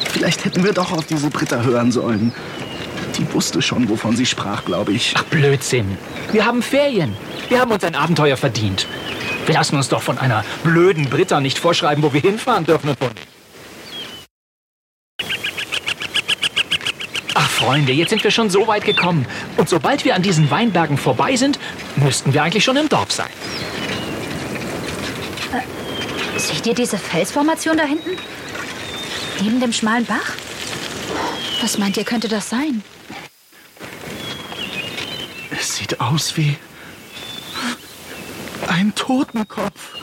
vielleicht 0.10 0.43
hätten 0.43 0.63
wir 0.63 0.73
doch 0.73 0.91
auf 0.91 1.06
diese 1.06 1.30
Britta 1.30 1.62
hören 1.62 1.91
sollen. 1.91 2.34
Die 3.17 3.34
wusste 3.34 3.62
schon, 3.62 3.88
wovon 3.88 4.17
sie 4.17 4.25
sprach, 4.25 4.65
glaube 4.65 4.91
ich. 4.91 5.13
Ach, 5.15 5.23
Blödsinn. 5.25 5.97
Wir 6.34 6.45
haben 6.45 6.62
Ferien. 6.62 7.15
Wir 7.47 7.62
haben 7.62 7.71
uns 7.71 7.84
ein 7.86 7.95
Abenteuer 7.95 8.36
verdient. 8.36 8.88
Wir 9.45 9.54
lassen 9.54 9.78
uns 9.78 9.88
doch 9.88 10.01
von 10.01 10.17
einer 10.17 10.43
blöden 10.63 11.10
Britta 11.10 11.39
nicht 11.39 11.60
vorschreiben, 11.60 12.04
wo 12.04 12.12
wir 12.12 12.21
hinfahren 12.21 12.65
dürfen 12.65 12.89
und 12.89 12.99
wo 12.99 13.06
nicht. 13.06 13.35
Freunde, 17.55 17.93
jetzt 17.93 18.09
sind 18.09 18.21
wir 18.21 18.31
schon 18.31 18.49
so 18.49 18.67
weit 18.67 18.83
gekommen. 18.83 19.25
Und 19.55 19.69
sobald 19.69 20.03
wir 20.03 20.13
an 20.13 20.21
diesen 20.21 20.51
Weinbergen 20.51 20.97
vorbei 20.97 21.37
sind, 21.37 21.57
müssten 21.95 22.33
wir 22.33 22.43
eigentlich 22.43 22.65
schon 22.65 22.75
im 22.75 22.89
Dorf 22.89 23.13
sein. 23.13 23.29
Seht 26.35 26.67
ihr 26.67 26.73
diese 26.73 26.97
Felsformation 26.97 27.77
da 27.77 27.85
hinten? 27.85 28.17
Neben 29.39 29.61
dem 29.61 29.71
schmalen 29.71 30.05
Bach? 30.05 30.33
Was 31.61 31.77
meint 31.77 31.95
ihr, 31.95 32.03
könnte 32.03 32.27
das 32.27 32.49
sein? 32.49 32.83
Es 35.49 35.77
sieht 35.77 36.01
aus 36.01 36.35
wie 36.35 36.57
ein 38.67 38.93
Totenkopf. 38.95 39.95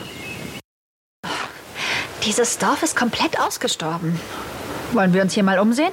Dieses 2.25 2.57
Dorf 2.57 2.83
ist 2.83 2.97
komplett 2.97 3.39
ausgestorben. 3.39 4.19
Wollen 4.93 5.13
wir 5.13 5.21
uns 5.21 5.35
hier 5.35 5.43
mal 5.43 5.59
umsehen? 5.59 5.93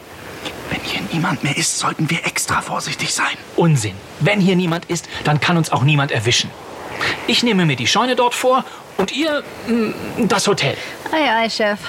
Wenn 0.80 0.90
hier 0.90 1.02
niemand 1.14 1.44
mehr 1.44 1.58
ist, 1.58 1.78
sollten 1.78 2.10
wir 2.10 2.26
extra 2.26 2.62
vorsichtig 2.62 3.14
sein. 3.14 3.38
Unsinn. 3.56 3.96
Wenn 4.20 4.40
hier 4.40 4.56
niemand 4.56 4.86
ist, 4.86 5.08
dann 5.24 5.40
kann 5.40 5.58
uns 5.58 5.72
auch 5.72 5.84
niemand 5.84 6.12
erwischen. 6.12 6.50
Ich 7.28 7.44
nehme 7.44 7.66
mir 7.66 7.76
die 7.76 7.88
Scheune 7.88 8.16
dort 8.16 8.34
vor 8.34 8.64
und 8.98 9.12
ihr 9.16 9.44
mm, 9.68 10.28
das 10.28 10.48
Hotel. 10.48 10.76
Ei, 11.12 11.44
ei, 11.44 11.50
Chef. 11.50 11.80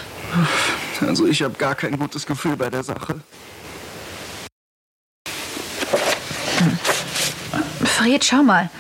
Also 1.01 1.27
ich 1.27 1.43
habe 1.43 1.55
gar 1.55 1.75
kein 1.75 1.99
gutes 1.99 2.27
Gefühl 2.27 2.57
bei 2.57 2.71
der 2.71 2.83
Sache. 2.83 3.21
Fred, 7.85 8.25
schau 8.25 8.43
mal. 8.43 8.71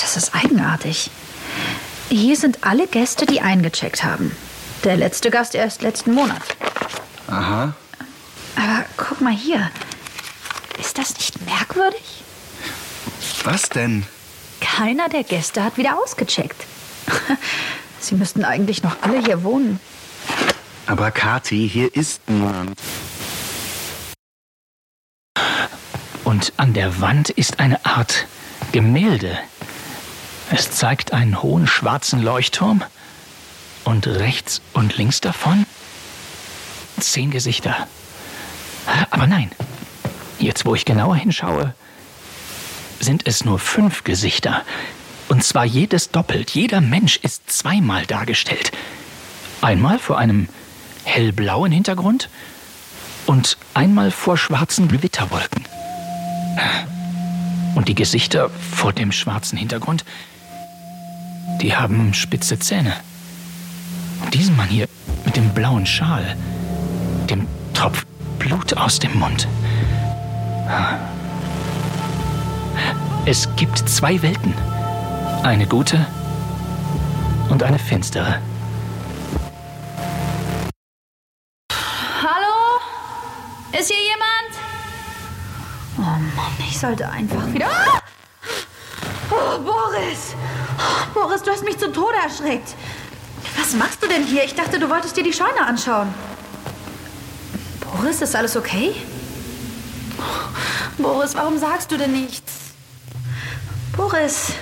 Das 0.00 0.16
ist 0.16 0.34
eigenartig. 0.34 1.10
Hier 2.08 2.36
sind 2.36 2.58
alle 2.62 2.86
Gäste, 2.86 3.26
die 3.26 3.40
eingecheckt 3.40 4.04
haben. 4.04 4.36
Der 4.84 4.96
letzte 4.96 5.30
Gast 5.30 5.54
erst 5.54 5.82
letzten 5.82 6.12
Monat. 6.12 6.42
Aha. 7.28 7.74
Aber 8.56 8.84
guck 8.96 9.20
mal 9.20 9.32
hier. 9.32 9.70
Ist 10.78 10.98
das 10.98 11.14
nicht 11.14 11.44
merkwürdig? 11.44 12.24
Was 13.44 13.68
denn? 13.68 14.04
Keiner 14.60 15.08
der 15.08 15.24
Gäste 15.24 15.62
hat 15.62 15.76
wieder 15.76 15.98
ausgecheckt. 15.98 16.66
Sie 18.00 18.14
müssten 18.14 18.44
eigentlich 18.44 18.82
noch 18.82 18.96
alle 19.02 19.22
hier 19.22 19.42
wohnen. 19.42 19.80
Aber 20.86 21.10
Kathi, 21.10 21.68
hier 21.68 21.94
ist 21.94 22.28
niemand. 22.28 22.78
Und 26.24 26.52
an 26.56 26.72
der 26.72 27.00
Wand 27.00 27.30
ist 27.30 27.60
eine 27.60 27.84
Art 27.84 28.26
Gemälde. 28.72 29.38
Es 30.50 30.70
zeigt 30.70 31.12
einen 31.12 31.42
hohen 31.42 31.66
schwarzen 31.66 32.22
Leuchtturm 32.22 32.82
und 33.84 34.06
rechts 34.06 34.60
und 34.72 34.96
links 34.96 35.20
davon 35.20 35.66
zehn 37.00 37.30
Gesichter. 37.30 37.86
Aber 39.10 39.26
nein, 39.26 39.50
jetzt 40.38 40.64
wo 40.64 40.74
ich 40.74 40.84
genauer 40.84 41.16
hinschaue, 41.16 41.74
sind 43.00 43.26
es 43.26 43.44
nur 43.44 43.58
fünf 43.58 44.04
Gesichter. 44.04 44.62
Und 45.28 45.42
zwar 45.42 45.64
jedes 45.64 46.10
doppelt. 46.10 46.50
Jeder 46.50 46.80
Mensch 46.80 47.18
ist 47.22 47.50
zweimal 47.50 48.06
dargestellt. 48.06 48.72
Einmal 49.60 49.98
vor 49.98 50.18
einem 50.18 50.48
hellblauen 51.04 51.72
Hintergrund 51.72 52.28
und 53.26 53.56
einmal 53.72 54.10
vor 54.10 54.36
schwarzen 54.36 54.88
Gewitterwolken. 54.88 55.64
Und 57.74 57.88
die 57.88 57.94
Gesichter 57.94 58.50
vor 58.50 58.92
dem 58.92 59.12
schwarzen 59.12 59.58
Hintergrund, 59.58 60.04
die 61.60 61.74
haben 61.74 62.14
spitze 62.14 62.58
Zähne. 62.58 62.94
Und 64.22 64.34
diesen 64.34 64.56
Mann 64.56 64.68
hier 64.68 64.88
mit 65.24 65.36
dem 65.36 65.50
blauen 65.54 65.86
Schal, 65.86 66.36
dem 67.28 67.46
tropft 67.72 68.06
Blut 68.44 68.76
aus 68.76 68.98
dem 68.98 69.18
Mund. 69.18 69.48
Es 73.24 73.48
gibt 73.56 73.88
zwei 73.88 74.20
Welten. 74.20 74.52
Eine 75.42 75.66
gute 75.66 76.06
und 77.48 77.62
eine 77.62 77.78
finstere. 77.78 78.42
Hallo? 81.72 82.80
Ist 83.72 83.90
hier 83.90 84.04
jemand? 84.12 84.52
Oh 85.96 86.36
Mann, 86.36 86.52
ich 86.58 86.78
sollte 86.78 87.08
einfach 87.08 87.46
wieder. 87.50 87.70
Ah! 87.70 87.98
Oh, 89.30 89.58
Boris! 89.58 90.34
Oh, 90.78 91.14
Boris, 91.14 91.42
du 91.42 91.50
hast 91.50 91.64
mich 91.64 91.78
zu 91.78 91.90
Tode 91.90 92.18
erschreckt. 92.22 92.74
Was 93.56 93.72
machst 93.74 94.02
du 94.02 94.06
denn 94.06 94.24
hier? 94.24 94.44
Ich 94.44 94.54
dachte, 94.54 94.78
du 94.78 94.90
wolltest 94.90 95.16
dir 95.16 95.24
die 95.24 95.32
Scheune 95.32 95.66
anschauen. 95.66 96.12
Boris, 98.04 98.20
ist 98.20 98.36
alles 98.36 98.54
okay? 98.54 98.94
Boris, 100.98 101.34
warum 101.34 101.56
sagst 101.56 101.90
du 101.90 101.96
denn 101.96 102.12
nichts? 102.12 102.74
Boris. 103.96 104.52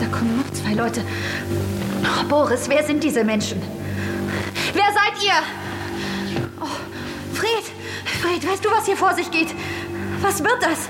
Da 0.00 0.06
kommen 0.06 0.38
noch 0.38 0.50
zwei 0.54 0.72
Leute. 0.72 1.02
Oh, 2.02 2.24
Boris, 2.30 2.66
wer 2.70 2.82
sind 2.82 3.04
diese 3.04 3.22
Menschen? 3.24 3.60
Wer 4.72 4.86
seid 4.94 5.22
ihr? 5.22 5.34
Oh, 6.62 7.34
Fred, 7.34 7.64
Fred, 8.22 8.50
weißt 8.50 8.64
du, 8.64 8.70
was 8.70 8.86
hier 8.86 8.96
vor 8.96 9.12
sich 9.14 9.30
geht? 9.30 9.54
Was 10.22 10.42
wird 10.42 10.62
das? 10.62 10.88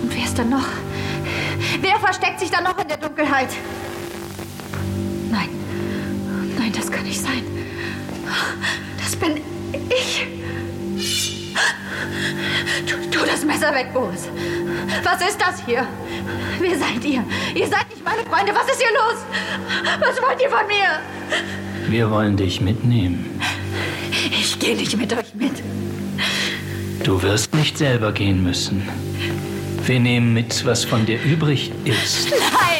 Und 0.00 0.14
wer 0.14 0.24
ist 0.24 0.38
da 0.38 0.44
noch? 0.44 0.68
Wer 1.80 1.98
versteckt 1.98 2.38
sich 2.38 2.52
da 2.52 2.60
noch 2.60 2.78
in 2.78 2.86
der 2.86 2.98
Dunkelheit? 2.98 3.48
Nein, 5.28 5.48
nein, 6.56 6.72
das 6.72 6.88
kann 6.88 7.02
nicht 7.02 7.20
sein. 7.20 7.51
Tu, 13.22 13.28
das 13.28 13.44
Messer 13.44 13.72
weg, 13.72 13.92
Boris. 13.92 14.28
Was 15.04 15.20
ist 15.28 15.40
das 15.40 15.64
hier? 15.64 15.86
Wer 16.60 16.76
seid 16.76 17.04
ihr? 17.04 17.24
Ihr 17.54 17.66
seid 17.66 17.88
nicht 17.90 18.04
meine 18.04 18.22
Freunde. 18.24 18.52
Was 18.54 18.68
ist 18.72 18.80
hier 18.80 18.92
los? 18.92 19.22
Was 20.00 20.20
wollt 20.20 20.40
ihr 20.40 20.50
von 20.50 20.66
mir? 20.66 21.00
Wir 21.88 22.10
wollen 22.10 22.36
dich 22.36 22.60
mitnehmen. 22.60 23.40
Ich 24.30 24.58
gehe 24.58 24.76
nicht 24.76 24.96
mit 24.96 25.12
euch 25.12 25.34
mit. 25.34 25.62
Du 27.04 27.22
wirst 27.22 27.54
nicht 27.54 27.78
selber 27.78 28.12
gehen 28.12 28.42
müssen. 28.42 28.88
Wir 29.84 30.00
nehmen 30.00 30.32
mit, 30.32 30.64
was 30.64 30.84
von 30.84 31.06
dir 31.06 31.20
übrig 31.22 31.72
ist. 31.84 32.30
Nein! 32.30 32.71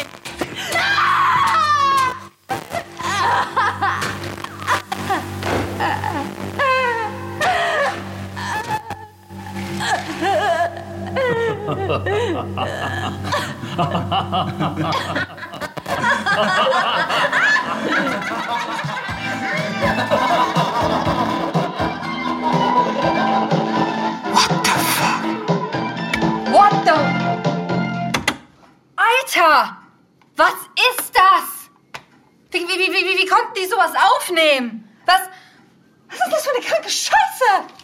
What 12.43 12.55
the? 26.83 26.91
Alter! 28.97 29.77
Was 30.35 30.53
ist 30.75 31.13
das? 31.13 31.69
Wie, 32.51 32.59
wie, 32.59 32.67
wie, 32.67 32.91
wie, 32.91 33.17
wie 33.19 33.25
konnten 33.25 33.53
die 33.55 33.65
sowas 33.65 33.91
aufnehmen? 34.17 34.89
Was? 35.05 35.21
Was 36.09 36.19
ist 36.19 36.31
das 36.31 36.43
für 36.43 36.51
eine 36.55 36.65
kranke 36.65 36.89
Scheiße? 36.89 37.83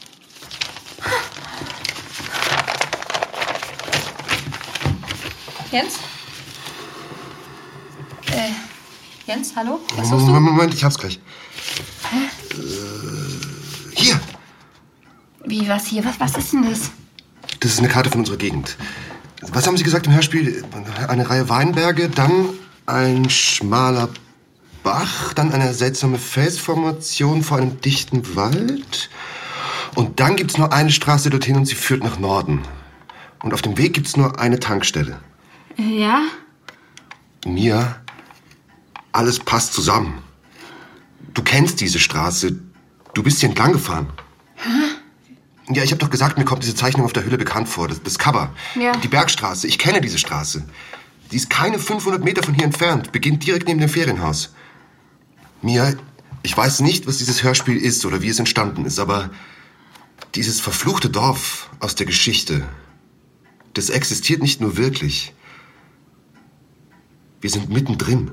Jens? 5.71 5.99
Äh, 8.31 8.49
Jens, 9.27 9.55
hallo? 9.55 9.79
Was 9.95 10.09
suchst 10.09 10.27
du? 10.27 10.31
Moment, 10.31 10.55
Moment, 10.55 10.68
ich 10.79 10.85
hab's 10.85 10.97
gleich. 10.97 11.19
Äh, 12.13 12.55
hier, 13.95 14.19
Wie, 15.45 15.67
was 15.67 15.87
hier? 15.87 16.05
Was, 16.05 16.19
was 16.19 16.37
ist 16.37 16.53
denn 16.53 16.69
das? 16.69 16.91
das 17.59 17.71
ist 17.73 17.79
eine 17.79 17.89
Karte 17.89 18.09
von 18.09 18.21
unserer 18.21 18.37
Gegend. 18.37 18.77
Was 19.41 19.67
haben 19.67 19.75
Sie 19.75 19.83
gesagt 19.83 20.07
im 20.07 20.13
Hörspiel? 20.13 20.63
Eine 21.07 21.29
Reihe 21.29 21.49
Weinberge, 21.49 22.07
dann 22.09 22.49
ein 22.85 23.29
schmaler 23.29 24.09
Bach, 24.83 25.33
dann 25.33 25.51
eine 25.51 25.73
seltsame 25.73 26.17
Felsformation 26.17 27.43
vor 27.43 27.57
einem 27.57 27.81
dichten 27.81 28.35
Wald. 28.37 29.09
Und 29.95 30.21
dann 30.21 30.37
gibt's 30.37 30.57
nur 30.57 30.71
eine 30.71 30.91
Straße 30.91 31.29
dorthin 31.29 31.57
und 31.57 31.65
sie 31.65 31.75
führt 31.75 32.03
nach 32.03 32.19
Norden. 32.19 32.61
Und 33.43 33.53
auf 33.53 33.61
dem 33.61 33.77
Weg 33.77 33.93
gibt's 33.93 34.15
nur 34.15 34.39
eine 34.39 34.59
Tankstelle. 34.59 35.19
Ja? 35.77 36.21
Mia, 37.45 37.97
alles 39.11 39.39
passt 39.39 39.73
zusammen. 39.73 40.21
Du 41.39 41.45
kennst 41.45 41.79
diese 41.79 41.99
Straße. 41.99 42.59
Du 43.13 43.23
bist 43.23 43.39
hier 43.39 43.47
entlang 43.47 43.71
gefahren. 43.71 44.11
Ja, 45.69 45.83
ich 45.83 45.91
habe 45.91 45.99
doch 45.99 46.09
gesagt, 46.09 46.37
mir 46.37 46.43
kommt 46.43 46.63
diese 46.63 46.75
Zeichnung 46.75 47.05
auf 47.05 47.13
der 47.13 47.23
Hülle 47.23 47.37
bekannt 47.37 47.69
vor. 47.69 47.87
Das, 47.87 48.03
das 48.03 48.19
Cover. 48.19 48.53
Ja. 48.75 48.91
Die 48.97 49.07
Bergstraße. 49.07 49.65
Ich 49.65 49.79
kenne 49.79 50.01
diese 50.01 50.17
Straße. 50.17 50.67
Die 51.31 51.37
ist 51.37 51.49
keine 51.49 51.79
500 51.79 52.21
Meter 52.21 52.43
von 52.43 52.53
hier 52.53 52.65
entfernt. 52.65 53.13
Beginnt 53.13 53.47
direkt 53.47 53.69
neben 53.69 53.79
dem 53.79 53.87
Ferienhaus. 53.87 54.53
Mia, 55.61 55.93
ich 56.43 56.57
weiß 56.57 56.81
nicht, 56.81 57.07
was 57.07 57.19
dieses 57.19 57.41
Hörspiel 57.41 57.77
ist 57.77 58.05
oder 58.05 58.21
wie 58.21 58.27
es 58.27 58.39
entstanden 58.39 58.83
ist, 58.83 58.99
aber 58.99 59.29
dieses 60.35 60.59
verfluchte 60.59 61.09
Dorf 61.09 61.69
aus 61.79 61.95
der 61.95 62.05
Geschichte, 62.05 62.67
das 63.75 63.89
existiert 63.89 64.41
nicht 64.41 64.59
nur 64.59 64.75
wirklich. 64.75 65.33
Wir 67.39 67.49
sind 67.49 67.69
mittendrin. 67.69 68.31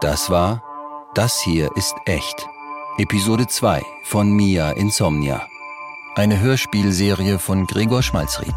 Das 0.00 0.30
war 0.30 0.62
Das 1.14 1.40
hier 1.40 1.68
ist 1.76 1.94
echt. 2.06 2.46
Episode 2.98 3.46
2 3.46 3.82
von 4.04 4.30
Mia 4.30 4.70
Insomnia. 4.72 5.42
Eine 6.14 6.40
Hörspielserie 6.40 7.38
von 7.38 7.66
Gregor 7.66 8.02
Schmalzried. 8.02 8.54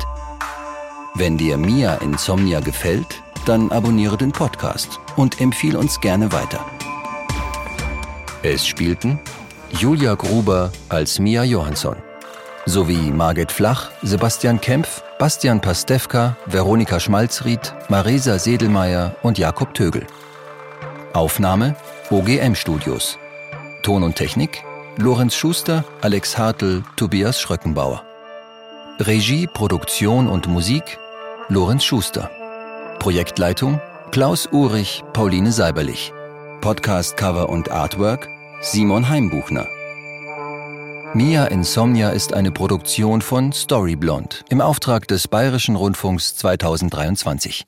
Wenn 1.15 1.37
dir 1.37 1.57
Mia 1.57 1.95
Insomnia 1.95 2.59
gefällt, 2.59 3.23
dann 3.45 3.71
abonniere 3.71 4.17
den 4.17 4.31
Podcast 4.31 4.99
und 5.15 5.41
empfiehl 5.41 5.75
uns 5.75 5.99
gerne 5.99 6.31
weiter. 6.31 6.63
Es 8.43 8.65
spielten 8.65 9.19
Julia 9.71 10.15
Gruber 10.15 10.71
als 10.89 11.19
Mia 11.19 11.43
Johansson 11.43 11.97
sowie 12.65 13.11
Margit 13.11 13.51
Flach, 13.51 13.91
Sebastian 14.01 14.61
Kempf, 14.61 15.03
Bastian 15.19 15.59
Pastewka, 15.59 16.37
Veronika 16.45 16.99
Schmalzried, 16.99 17.73
Marisa 17.89 18.39
Sedelmeier 18.39 19.15
und 19.21 19.37
Jakob 19.37 19.73
Tögel. 19.73 20.07
Aufnahme 21.13 21.75
OGM 22.09 22.55
Studios. 22.55 23.19
Ton 23.83 24.01
und 24.01 24.15
Technik 24.15 24.63
Lorenz 24.97 25.35
Schuster, 25.35 25.85
Alex 26.01 26.39
Hartl, 26.39 26.83
Tobias 26.95 27.39
Schröckenbauer. 27.39 28.03
Regie, 28.99 29.45
Produktion 29.45 30.27
und 30.27 30.47
Musik 30.47 30.97
Lorenz 31.49 31.83
Schuster. 31.83 32.31
Projektleitung 32.97 33.79
Klaus 34.09 34.47
Urich, 34.51 35.03
Pauline 35.13 35.51
Seiberlich. 35.51 36.11
Podcast 36.61 37.15
Cover 37.15 37.49
und 37.49 37.69
Artwork 37.69 38.27
Simon 38.61 39.07
Heimbuchner. 39.07 39.67
Mia 41.13 41.45
Insomnia 41.45 42.09
ist 42.09 42.33
eine 42.33 42.51
Produktion 42.51 43.21
von 43.21 43.51
Storyblond 43.53 44.45
im 44.49 44.61
Auftrag 44.61 45.07
des 45.07 45.27
Bayerischen 45.27 45.75
Rundfunks 45.75 46.35
2023. 46.37 47.67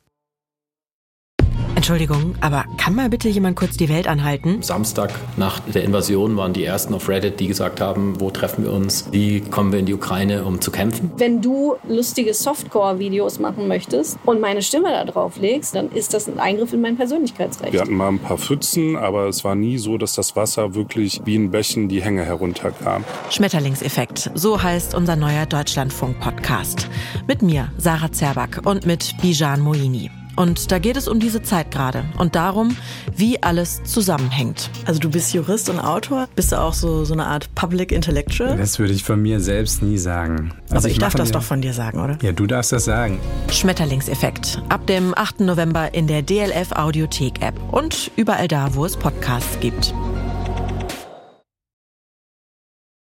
Entschuldigung, 1.85 2.33
aber 2.41 2.65
kann 2.77 2.95
mal 2.95 3.09
bitte 3.09 3.29
jemand 3.29 3.55
kurz 3.55 3.77
die 3.77 3.89
Welt 3.89 4.07
anhalten? 4.07 4.63
Samstag 4.63 5.13
nach 5.37 5.59
der 5.59 5.83
Invasion 5.83 6.35
waren 6.35 6.51
die 6.51 6.65
ersten 6.65 6.95
auf 6.95 7.07
Reddit, 7.07 7.39
die 7.39 7.45
gesagt 7.45 7.79
haben, 7.79 8.19
wo 8.19 8.31
treffen 8.31 8.63
wir 8.63 8.73
uns, 8.73 9.07
wie 9.11 9.41
kommen 9.41 9.71
wir 9.71 9.77
in 9.77 9.85
die 9.85 9.93
Ukraine, 9.93 10.45
um 10.45 10.59
zu 10.61 10.71
kämpfen. 10.71 11.11
Wenn 11.17 11.43
du 11.43 11.75
lustige 11.87 12.33
Softcore-Videos 12.33 13.37
machen 13.37 13.67
möchtest 13.67 14.17
und 14.25 14.41
meine 14.41 14.63
Stimme 14.63 14.89
da 14.89 15.05
drauf 15.05 15.37
legst, 15.37 15.75
dann 15.75 15.91
ist 15.91 16.15
das 16.15 16.27
ein 16.27 16.39
Eingriff 16.39 16.73
in 16.73 16.81
mein 16.81 16.97
Persönlichkeitsrecht. 16.97 17.73
Wir 17.73 17.81
hatten 17.81 17.93
mal 17.93 18.07
ein 18.07 18.17
paar 18.17 18.39
Pfützen, 18.39 18.95
aber 18.95 19.27
es 19.27 19.43
war 19.43 19.53
nie 19.53 19.77
so, 19.77 19.99
dass 19.99 20.13
das 20.13 20.35
Wasser 20.35 20.73
wirklich 20.73 21.21
wie 21.25 21.35
in 21.35 21.51
Bächen 21.51 21.87
die 21.87 22.01
Hänge 22.01 22.23
herunterkam. 22.23 23.03
Schmetterlingseffekt, 23.29 24.31
so 24.33 24.59
heißt 24.59 24.95
unser 24.95 25.15
neuer 25.15 25.45
Deutschlandfunk-Podcast. 25.45 26.89
Mit 27.27 27.43
mir, 27.43 27.71
Sarah 27.77 28.11
Zerback 28.11 28.61
und 28.65 28.87
mit 28.87 29.13
Bijan 29.21 29.61
Moini. 29.61 30.09
Und 30.35 30.71
da 30.71 30.79
geht 30.79 30.97
es 30.97 31.07
um 31.07 31.19
diese 31.19 31.41
Zeit 31.41 31.71
gerade 31.71 32.05
und 32.17 32.35
darum, 32.35 32.75
wie 33.15 33.41
alles 33.41 33.83
zusammenhängt. 33.83 34.69
Also 34.85 34.99
du 34.99 35.09
bist 35.09 35.33
Jurist 35.33 35.69
und 35.69 35.79
Autor, 35.79 36.27
bist 36.35 36.51
du 36.51 36.59
auch 36.59 36.73
so, 36.73 37.05
so 37.05 37.13
eine 37.13 37.25
Art 37.25 37.53
Public 37.55 37.91
Intellectual? 37.91 38.57
Das 38.57 38.79
würde 38.79 38.93
ich 38.93 39.03
von 39.03 39.21
mir 39.21 39.39
selbst 39.39 39.81
nie 39.81 39.97
sagen. 39.97 40.51
Also 40.69 40.77
Aber 40.77 40.87
ich, 40.87 40.93
ich 40.93 40.99
darf 40.99 41.15
das 41.15 41.31
doch 41.31 41.43
von 41.43 41.61
dir 41.61 41.73
sagen, 41.73 41.99
oder? 41.99 42.17
Ja, 42.21 42.31
du 42.31 42.47
darfst 42.47 42.71
das 42.71 42.85
sagen. 42.85 43.19
Schmetterlingseffekt. 43.49 44.61
Ab 44.69 44.85
dem 44.87 45.13
8. 45.15 45.41
November 45.41 45.93
in 45.93 46.07
der 46.07 46.21
DLF 46.21 46.71
Audiothek 46.73 47.41
App 47.41 47.55
und 47.71 48.11
überall 48.15 48.47
da, 48.47 48.75
wo 48.75 48.85
es 48.85 48.97
Podcasts 48.97 49.59
gibt. 49.59 49.93